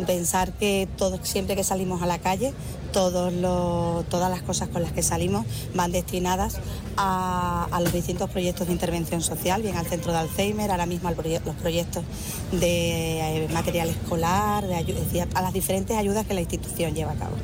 [0.06, 2.52] pensar que todos, siempre que salimos a la calle,
[2.92, 6.58] todos los- todas las cosas con las que salimos van destinadas
[6.96, 11.16] a, los distintos proyectos de intervención social, bien al centro de Alzheimer, ahora mismo al
[11.16, 12.04] los proyectos
[12.52, 14.74] de eh, material escolar, de
[15.34, 17.36] a las diferentes ayudas que la institución lleva a cabo.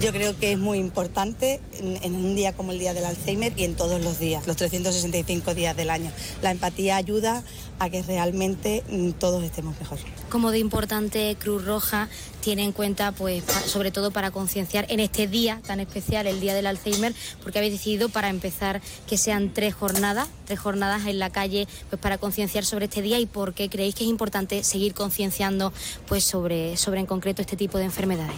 [0.00, 3.64] Yo creo que es muy importante en, un día como el Día del Alzheimer y
[3.64, 6.10] en todos los días, los 365 días del año.
[6.42, 7.44] La empatía ayuda
[7.82, 9.98] a que realmente mm, todos estemos mejor.
[10.30, 12.08] Como de importante Cruz Roja
[12.40, 16.54] tiene en cuenta, pues, sobre todo para concienciar en este día tan especial, el Día
[16.54, 21.30] del Alzheimer, porque habéis decidido para empezar que sean tres jornadas, tres jornadas en la
[21.30, 24.94] calle, pues para concienciar sobre este día y por qué creéis que es importante seguir
[24.94, 25.72] concienciando,
[26.06, 28.36] pues, sobre, sobre en concreto este tipo de enfermedades.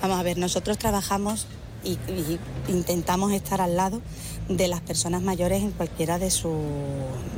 [0.00, 1.46] Vamos a ver, nosotros trabajamos
[1.84, 2.38] y, y
[2.68, 4.00] intentamos estar al lado
[4.48, 6.52] de las personas mayores en cualquiera de sus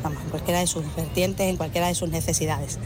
[0.03, 2.79] vamos, en cualquiera de sus vertientes, en cualquiera de sus necesidades.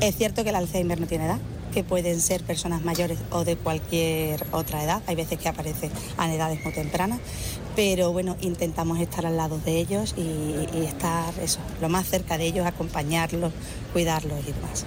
[0.00, 1.38] Es cierto que el Alzheimer no tiene edad,
[1.72, 6.32] que pueden ser personas mayores o de cualquier otra edad, hay veces que aparece a
[6.32, 7.18] edades muy tempranas,
[7.74, 12.38] pero bueno, intentamos estar al lado de ellos y, y estar eso, lo más cerca
[12.38, 13.52] de ellos, acompañarlos,
[13.92, 14.86] cuidarlos y demás.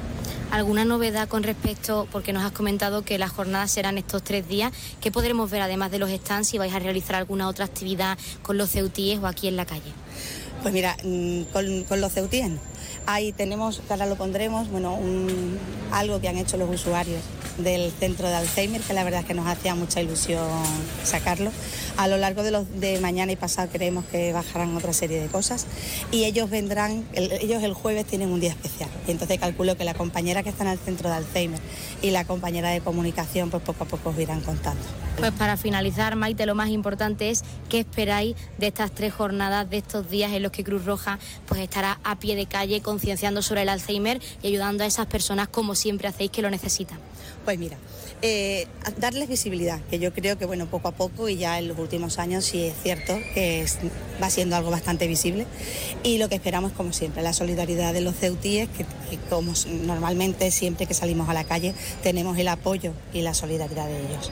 [0.51, 4.71] ¿Alguna novedad con respecto, porque nos has comentado que las jornadas serán estos tres días,
[5.01, 8.57] ¿qué podremos ver además de los stands si vais a realizar alguna otra actividad con
[8.57, 9.91] los ceutíes o aquí en la calle?
[10.61, 12.49] Pues mira, mm, con, con los ceutíes,
[13.05, 15.59] ahí tenemos, ahora lo pondremos, bueno, un-
[15.91, 17.21] algo que han hecho los usuarios
[17.57, 20.47] del centro de Alzheimer, que la verdad es que nos hacía mucha ilusión
[21.03, 21.51] sacarlo.
[21.97, 25.27] A lo largo de, los, de mañana y pasado creemos que bajarán otra serie de
[25.27, 25.65] cosas
[26.11, 28.89] y ellos vendrán, el- ellos el jueves tienen un día especial.
[29.07, 31.59] Y entonces calculo que la compañera que está en el centro de Alzheimer
[32.03, 34.81] y la compañera de comunicación, pues poco a poco os irán contando.
[35.17, 39.77] Pues para finalizar, Maite, lo más importante es qué esperáis de estas tres jornadas, de
[39.77, 41.17] estos días en los que Cruz Roja
[41.47, 45.47] pues estará a pie de calle concienciando sobre el Alzheimer y ayudando a esas personas
[45.47, 46.99] como siempre hacéis que lo necesitan.
[47.43, 47.77] Pues mira,
[48.21, 48.67] eh,
[48.97, 52.17] darles visibilidad, que yo creo que bueno, poco a poco y ya en los últimos
[52.19, 53.65] años sí es cierto que
[54.21, 55.45] va siendo algo bastante visible.
[56.03, 58.85] Y lo que esperamos, como siempre, la solidaridad de los ceutíes, que,
[59.29, 59.53] como
[59.85, 64.31] normalmente siempre que salimos a la calle tenemos el apoyo y la solidaridad de ellos.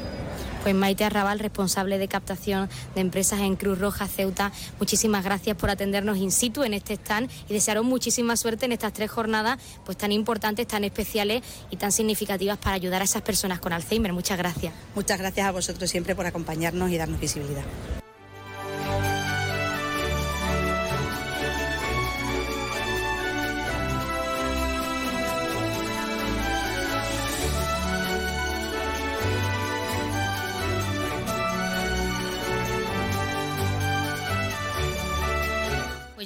[0.65, 5.69] Pues Maite Arrabal, responsable de captación de empresas en Cruz Roja Ceuta, muchísimas gracias por
[5.69, 9.95] atendernos in situ en este stand y desearos muchísima suerte en estas tres jornadas pues
[9.95, 14.11] tan importantes, tan especiales y tan significativas para ayudar a esas personas con Alzheimer.
[14.11, 14.73] Muchas gracias.
[14.95, 17.61] Muchas gracias a vosotros siempre por acompañarnos y darnos visibilidad.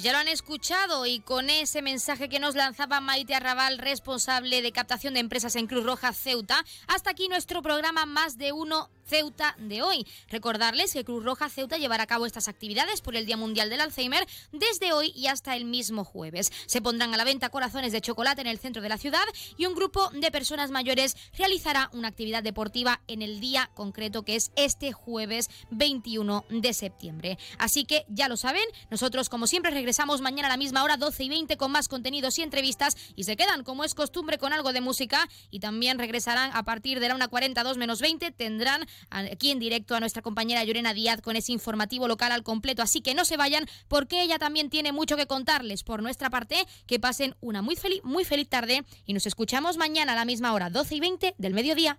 [0.00, 4.62] Pues ya lo han escuchado y con ese mensaje que nos lanzaba Maite Arrabal, responsable
[4.62, 8.88] de captación de empresas en Cruz Roja Ceuta, hasta aquí nuestro programa Más de Uno
[9.10, 10.06] Ceuta de hoy.
[10.28, 13.80] Recordarles que Cruz Roja Ceuta llevará a cabo estas actividades por el Día Mundial del
[13.80, 16.52] Alzheimer desde hoy y hasta el mismo jueves.
[16.66, 19.24] Se pondrán a la venta corazones de chocolate en el centro de la ciudad
[19.56, 24.36] y un grupo de personas mayores realizará una actividad deportiva en el día concreto que
[24.36, 27.36] es este jueves 21 de septiembre.
[27.58, 31.24] Así que ya lo saben, nosotros como siempre regresamos mañana a la misma hora 12
[31.24, 34.72] y 20 con más contenidos y entrevistas y se quedan como es costumbre con algo
[34.72, 39.58] de música y también regresarán a partir de la 1.42 menos 20 tendrán aquí en
[39.58, 43.24] directo a nuestra compañera Llorena Díaz con ese informativo local al completo así que no
[43.24, 47.62] se vayan porque ella también tiene mucho que contarles por nuestra parte que pasen una
[47.62, 51.00] muy feliz muy feliz tarde y nos escuchamos mañana a la misma hora 12 y
[51.00, 51.98] 20 del mediodía.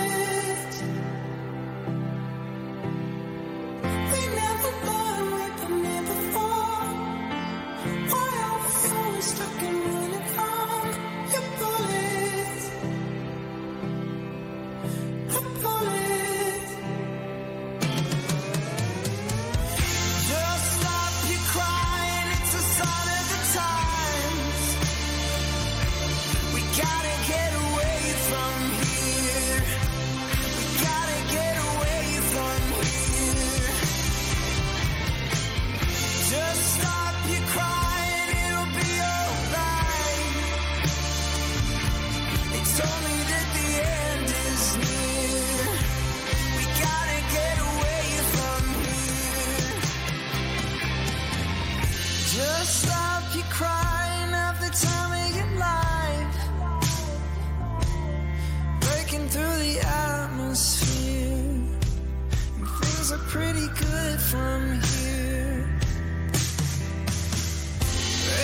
[63.11, 65.67] things pretty good from here.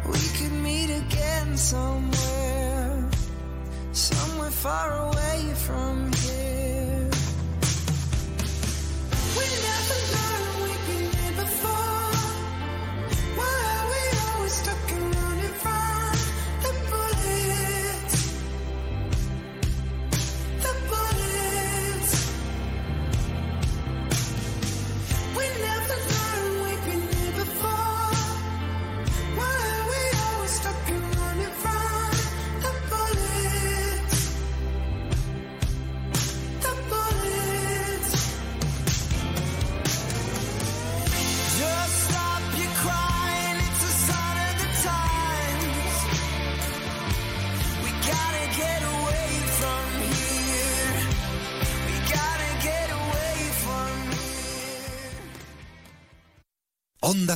[0.07, 3.11] We could meet again somewhere,
[3.93, 5.32] somewhere far away.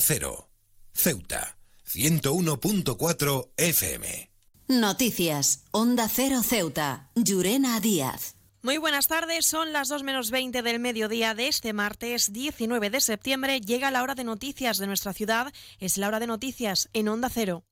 [0.09, 0.49] Cero.
[0.95, 1.59] Ceuta.
[1.85, 4.31] 101.4 FM.
[4.69, 5.65] Noticias.
[5.73, 7.11] Onda Cero Ceuta.
[7.17, 8.37] Llurena Díaz.
[8.63, 13.01] Muy buenas tardes, son las 2 menos 20 del mediodía de este martes 19 de
[13.01, 13.61] septiembre.
[13.61, 17.29] Llega la hora de noticias de nuestra ciudad, es la hora de noticias en Onda
[17.29, 17.65] Cero.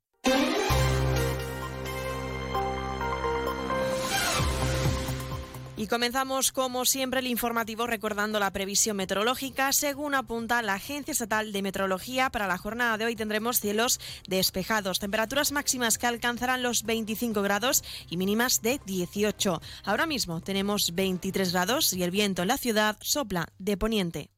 [5.77, 9.73] Y comenzamos, como siempre, el informativo recordando la previsión meteorológica.
[9.73, 13.99] Según apunta la Agencia Estatal de Meteorología, para la jornada de hoy tendremos cielos
[14.29, 19.61] despejados, temperaturas máximas que alcanzarán los 25 grados y mínimas de 18.
[19.83, 24.34] Ahora mismo tenemos 23 grados y el viento en la ciudad sopla de poniente.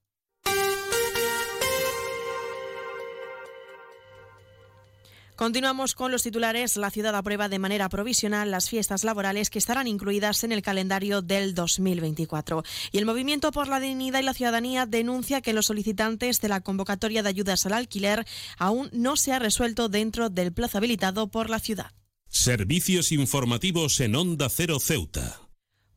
[5.36, 6.78] Continuamos con los titulares.
[6.78, 11.20] La ciudad aprueba de manera provisional las fiestas laborales que estarán incluidas en el calendario
[11.20, 12.62] del 2024.
[12.90, 16.62] Y el Movimiento por la Dignidad y la Ciudadanía denuncia que los solicitantes de la
[16.62, 18.26] convocatoria de ayudas al alquiler
[18.56, 21.92] aún no se ha resuelto dentro del plazo habilitado por la ciudad.
[22.30, 25.45] Servicios informativos en Onda Cero Ceuta.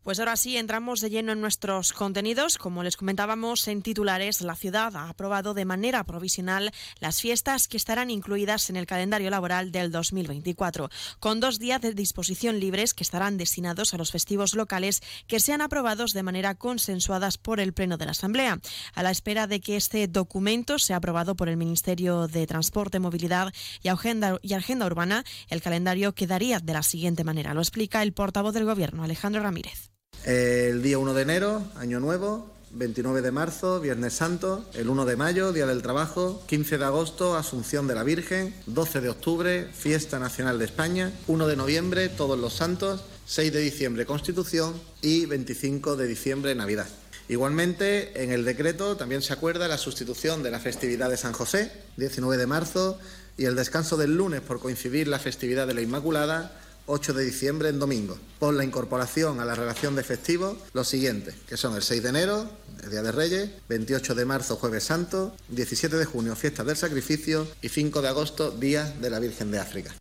[0.09, 2.57] Pues ahora sí, entramos de lleno en nuestros contenidos.
[2.57, 7.77] Como les comentábamos en titulares, la ciudad ha aprobado de manera provisional las fiestas que
[7.77, 13.03] estarán incluidas en el calendario laboral del 2024, con dos días de disposición libres que
[13.03, 17.97] estarán destinados a los festivos locales que sean aprobados de manera consensuadas por el Pleno
[17.97, 18.59] de la Asamblea.
[18.95, 23.53] A la espera de que este documento sea aprobado por el Ministerio de Transporte, Movilidad
[23.83, 27.53] y Agenda, y Agenda Urbana, el calendario quedaría de la siguiente manera.
[27.53, 29.91] Lo explica el portavoz del Gobierno, Alejandro Ramírez.
[30.29, 35.15] El día 1 de enero, Año Nuevo, 29 de marzo, Viernes Santo, el 1 de
[35.15, 40.19] mayo, Día del Trabajo, 15 de agosto, Asunción de la Virgen, 12 de octubre, Fiesta
[40.19, 45.95] Nacional de España, 1 de noviembre, Todos los Santos, 6 de diciembre, Constitución y 25
[45.95, 46.85] de diciembre, Navidad.
[47.27, 51.71] Igualmente, en el decreto también se acuerda la sustitución de la festividad de San José,
[51.97, 52.99] 19 de marzo,
[53.35, 56.51] y el descanso del lunes por coincidir la festividad de la Inmaculada,
[56.89, 61.35] 8 de diciembre en domingo, por la incorporación a la relación de festivos los siguientes,
[61.47, 62.49] que son el 6 de enero,
[62.83, 67.47] el Día de Reyes, 28 de marzo, Jueves Santo, 17 de junio, Fiestas del Sacrificio
[67.61, 69.95] y 5 de agosto, Día de la Virgen de África.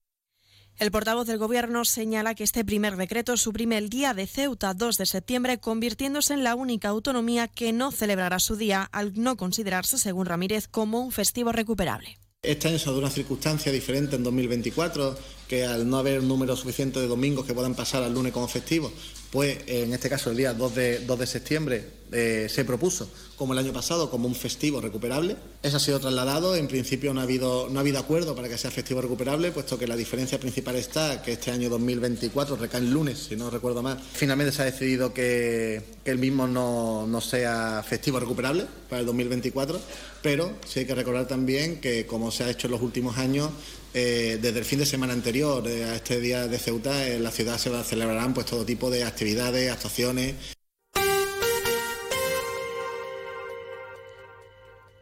[0.78, 4.96] El portavoz del Gobierno señala que este primer decreto suprime el Día de Ceuta 2
[4.96, 9.98] de septiembre, convirtiéndose en la única autonomía que no celebrará su día al no considerarse,
[9.98, 12.18] según Ramírez, como un festivo recuperable.
[12.40, 16.54] Este año se dado una circunstancia diferente en 2024, que al no haber un número
[16.54, 18.92] suficiente de domingos que puedan pasar al lunes como festivo,
[19.32, 23.52] pues en este caso el día 2 de, 2 de septiembre eh, se propuso, como
[23.52, 25.36] el año pasado, como un festivo recuperable.
[25.62, 28.58] Eso ha sido trasladado, en principio no ha, habido, no ha habido acuerdo para que
[28.58, 32.90] sea festivo recuperable, puesto que la diferencia principal está que este año 2024 recae el
[32.90, 34.00] lunes, si no recuerdo mal.
[34.12, 39.06] Finalmente se ha decidido que, que el mismo no, no sea festivo recuperable para el
[39.06, 39.80] 2024,
[40.22, 43.50] pero sí hay que recordar también que, como se ha hecho en los últimos años,
[43.94, 47.30] eh, desde el fin de semana anterior eh, a este día de Ceuta, en la
[47.30, 50.34] ciudad se celebrarán pues todo tipo de actividades, actuaciones.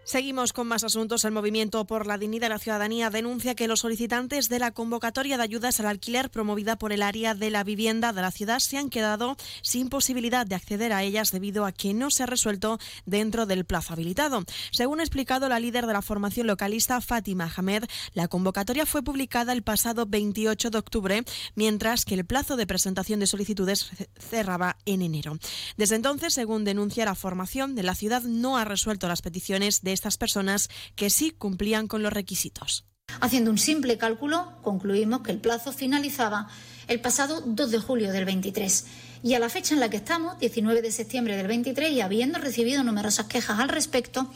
[0.06, 1.24] Seguimos con más asuntos.
[1.24, 5.36] El Movimiento por la Dignidad de la Ciudadanía denuncia que los solicitantes de la convocatoria
[5.36, 8.78] de ayudas al alquiler promovida por el área de la vivienda de la ciudad se
[8.78, 12.78] han quedado sin posibilidad de acceder a ellas debido a que no se ha resuelto
[13.04, 14.44] dentro del plazo habilitado.
[14.70, 17.82] Según ha explicado la líder de la formación localista, Fátima Hamed,
[18.14, 21.24] la convocatoria fue publicada el pasado 28 de octubre,
[21.56, 25.36] mientras que el plazo de presentación de solicitudes cerraba en enero.
[25.76, 29.95] Desde entonces, según denuncia la formación, de la ciudad no ha resuelto las peticiones de
[29.96, 32.84] estas personas que sí cumplían con los requisitos.
[33.20, 36.48] Haciendo un simple cálculo, concluimos que el plazo finalizaba
[36.88, 38.86] el pasado 2 de julio del 23.
[39.22, 42.38] Y a la fecha en la que estamos, 19 de septiembre del 23, y habiendo
[42.38, 44.30] recibido numerosas quejas al respecto,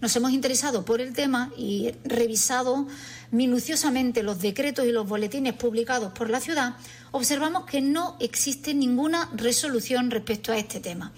[0.00, 2.86] nos hemos interesado por el tema y revisado
[3.30, 6.76] minuciosamente los decretos y los boletines publicados por la ciudad,
[7.12, 11.12] observamos que no existe ninguna resolución respecto a este tema.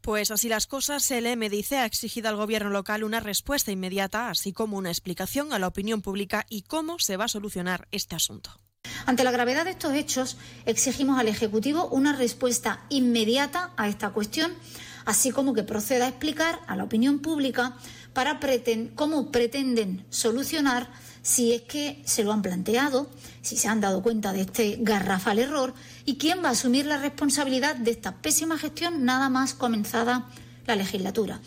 [0.00, 4.52] Pues así las cosas, el MDC ha exigido al gobierno local una respuesta inmediata, así
[4.52, 8.50] como una explicación a la opinión pública y cómo se va a solucionar este asunto.
[9.04, 14.52] Ante la gravedad de estos hechos, exigimos al Ejecutivo una respuesta inmediata a esta cuestión,
[15.10, 17.76] así como que proceda a explicar a la opinión pública
[18.12, 18.38] para
[18.94, 20.88] cómo pretenden solucionar
[21.22, 23.10] si es que se lo han planteado,
[23.42, 25.74] si se han dado cuenta de este garrafal error
[26.04, 30.28] y quién va a asumir la responsabilidad de esta pésima gestión nada más comenzada
[30.66, 31.40] la legislatura.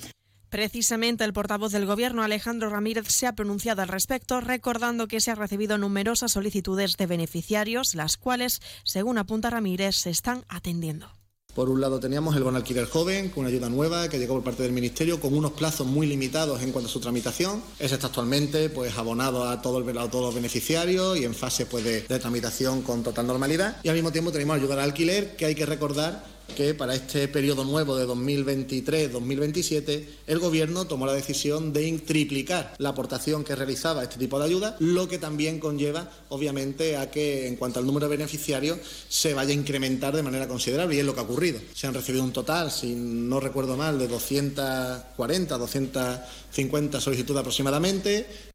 [0.49, 5.31] Precisamente el portavoz del Gobierno, Alejandro Ramírez, se ha pronunciado al respecto, recordando que se
[5.31, 11.22] han recibido numerosas solicitudes de beneficiarios, las cuales, según apunta Ramírez, se están atendiendo.
[11.53, 14.43] Por un lado teníamos el bono alquiler joven, con una ayuda nueva que llegó por
[14.43, 17.61] parte del Ministerio, con unos plazos muy limitados en cuanto a su tramitación.
[17.77, 21.83] Ese está actualmente pues, abonado a, todo el, todos los beneficiarios y en fase pues,
[21.83, 23.77] de, de tramitación con total normalidad.
[23.83, 26.23] Y al mismo tiempo tenemos ayuda al alquiler, que hay que recordar
[26.55, 32.89] que para este periodo nuevo de 2023-2027 el Gobierno tomó la decisión de triplicar la
[32.89, 37.55] aportación que realizaba este tipo de ayuda, lo que también conlleva, obviamente, a que en
[37.55, 38.79] cuanto al número de beneficiarios
[39.09, 41.59] se vaya a incrementar de manera considerable y es lo que ha ocurrido.
[41.73, 48.52] Se han recibido un total, si no recuerdo mal, de 240, 250 solicitudes aproximadamente.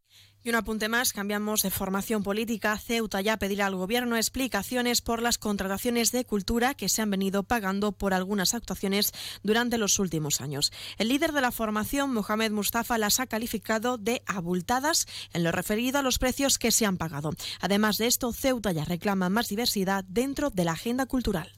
[0.48, 2.78] Y un apunte más, cambiamos de formación política.
[2.78, 7.42] Ceuta ya pedirá al Gobierno explicaciones por las contrataciones de cultura que se han venido
[7.42, 9.12] pagando por algunas actuaciones
[9.42, 10.72] durante los últimos años.
[10.96, 15.98] El líder de la formación, Mohamed Mustafa, las ha calificado de abultadas en lo referido
[15.98, 17.32] a los precios que se han pagado.
[17.60, 21.52] Además de esto, Ceuta ya reclama más diversidad dentro de la agenda cultural.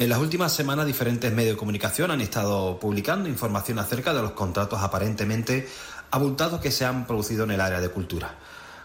[0.00, 4.30] En las últimas semanas diferentes medios de comunicación han estado publicando información acerca de los
[4.30, 5.68] contratos aparentemente
[6.10, 8.36] abultados que se han producido en el área de cultura.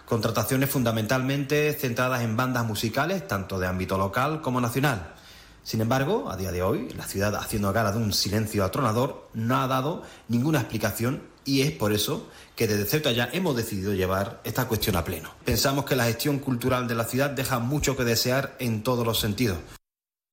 [0.06, 5.14] Contrataciones fundamentalmente centradas en bandas musicales, tanto de ámbito local como nacional.
[5.64, 9.58] Sin embargo, a día de hoy, la ciudad, haciendo gala de un silencio atronador, no
[9.60, 14.42] ha dado ninguna explicación y es por eso que desde Ceuta ya hemos decidido llevar
[14.44, 15.32] esta cuestión a pleno.
[15.44, 19.20] Pensamos que la gestión cultural de la ciudad deja mucho que desear en todos los
[19.20, 19.58] sentidos.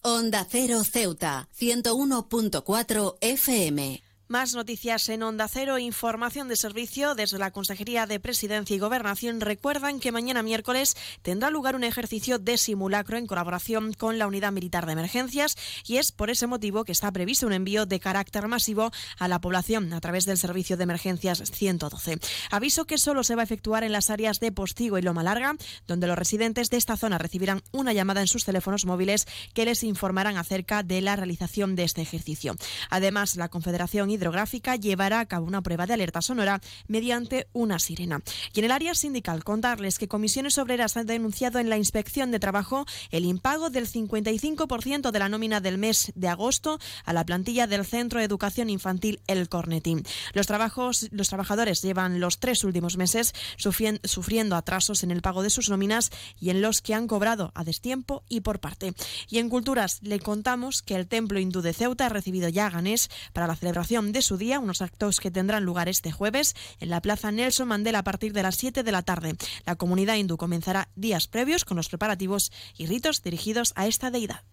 [0.02, 4.02] Onda Cero Ceuta, 101.4 FM.
[4.32, 9.42] Más noticias en Onda Cero, información de servicio desde la Consejería de Presidencia y Gobernación.
[9.42, 14.50] Recuerdan que mañana miércoles tendrá lugar un ejercicio de simulacro en colaboración con la Unidad
[14.50, 15.54] Militar de Emergencias
[15.86, 19.38] y es por ese motivo que está previsto un envío de carácter masivo a la
[19.38, 22.18] población a través del Servicio de Emergencias 112.
[22.50, 25.56] Aviso que solo se va a efectuar en las áreas de Postigo y Loma Larga,
[25.86, 29.84] donde los residentes de esta zona recibirán una llamada en sus teléfonos móviles que les
[29.84, 32.56] informarán acerca de la realización de este ejercicio.
[32.88, 38.22] Además, la Confederación hidrográfica llevará a cabo una prueba de alerta sonora mediante una sirena.
[38.54, 42.38] Y en el área sindical, contarles que Comisiones Obreras han denunciado en la inspección de
[42.38, 47.66] trabajo el impago del 55% de la nómina del mes de agosto a la plantilla
[47.66, 50.04] del Centro de Educación Infantil El Cornetín.
[50.34, 55.50] Los, trabajos, los trabajadores llevan los tres últimos meses sufriendo atrasos en el pago de
[55.50, 58.94] sus nóminas y en los que han cobrado a destiempo y por parte.
[59.28, 63.10] Y en Culturas le contamos que el Templo Hindú de Ceuta ha recibido ya Ganés
[63.32, 67.00] para la celebración de su día, unos actos que tendrán lugar este jueves en la
[67.00, 69.34] Plaza Nelson Mandela a partir de las 7 de la tarde.
[69.66, 74.44] La comunidad hindú comenzará días previos con los preparativos y ritos dirigidos a esta deidad.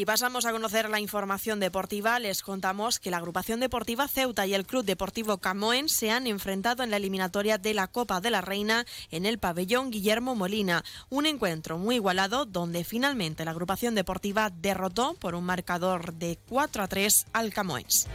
[0.00, 2.18] Y pasamos a conocer la información deportiva.
[2.18, 6.82] Les contamos que la agrupación deportiva Ceuta y el Club Deportivo Camoen se han enfrentado
[6.82, 10.84] en la eliminatoria de la Copa de la Reina en el pabellón Guillermo Molina.
[11.10, 16.82] Un encuentro muy igualado donde finalmente la agrupación deportiva derrotó por un marcador de 4
[16.82, 18.08] a 3 al Camoens.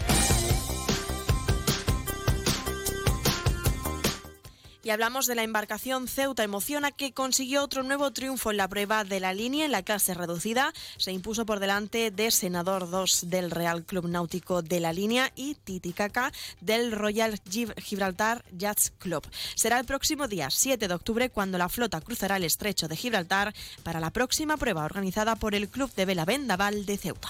[4.85, 9.03] Y hablamos de la embarcación Ceuta Emociona que consiguió otro nuevo triunfo en la prueba
[9.03, 10.73] de la línea en la clase reducida.
[10.97, 15.55] Se impuso por delante de Senador 2 del Real Club Náutico de la línea y
[15.55, 16.31] Titicaca
[16.61, 17.41] del Royal
[17.77, 19.27] Gibraltar Yachts Club.
[19.55, 23.55] Será el próximo día 7 de octubre cuando la flota cruzará el estrecho de Gibraltar
[23.81, 27.29] para la próxima prueba organizada por el Club de Vela Vendaval de Ceuta.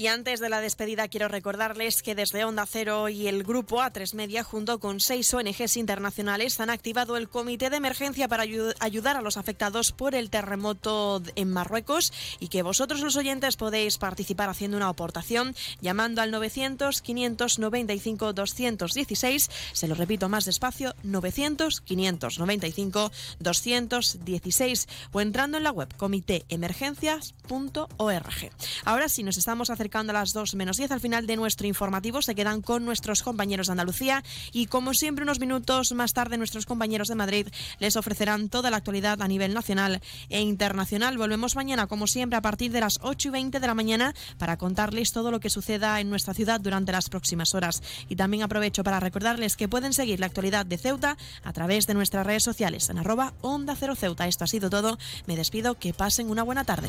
[0.00, 4.14] Y antes de la despedida quiero recordarles que desde Onda Cero y el grupo A3
[4.14, 8.46] Media junto con seis ONGs internacionales han activado el comité de emergencia para
[8.80, 13.98] ayudar a los afectados por el terremoto en Marruecos y que vosotros los oyentes podéis
[13.98, 19.50] participar haciendo una aportación llamando al 900 595 216.
[19.74, 28.50] Se lo repito más despacio, 900 595 216 o entrando en la web comitéemergencias.org.
[28.86, 32.22] Ahora sí, nos estamos acercando a las 2 menos 10 al final de nuestro informativo.
[32.22, 34.22] Se quedan con nuestros compañeros de Andalucía
[34.52, 37.48] y como siempre unos minutos más tarde nuestros compañeros de Madrid
[37.80, 41.18] les ofrecerán toda la actualidad a nivel nacional e internacional.
[41.18, 44.56] Volvemos mañana como siempre a partir de las 8 y 20 de la mañana para
[44.56, 47.82] contarles todo lo que suceda en nuestra ciudad durante las próximas horas.
[48.08, 51.94] Y también aprovecho para recordarles que pueden seguir la actualidad de Ceuta a través de
[51.94, 54.28] nuestras redes sociales en arroba Onda Cero Ceuta.
[54.28, 54.98] Esto ha sido todo.
[55.26, 55.74] Me despido.
[55.74, 56.88] Que pasen una buena tarde.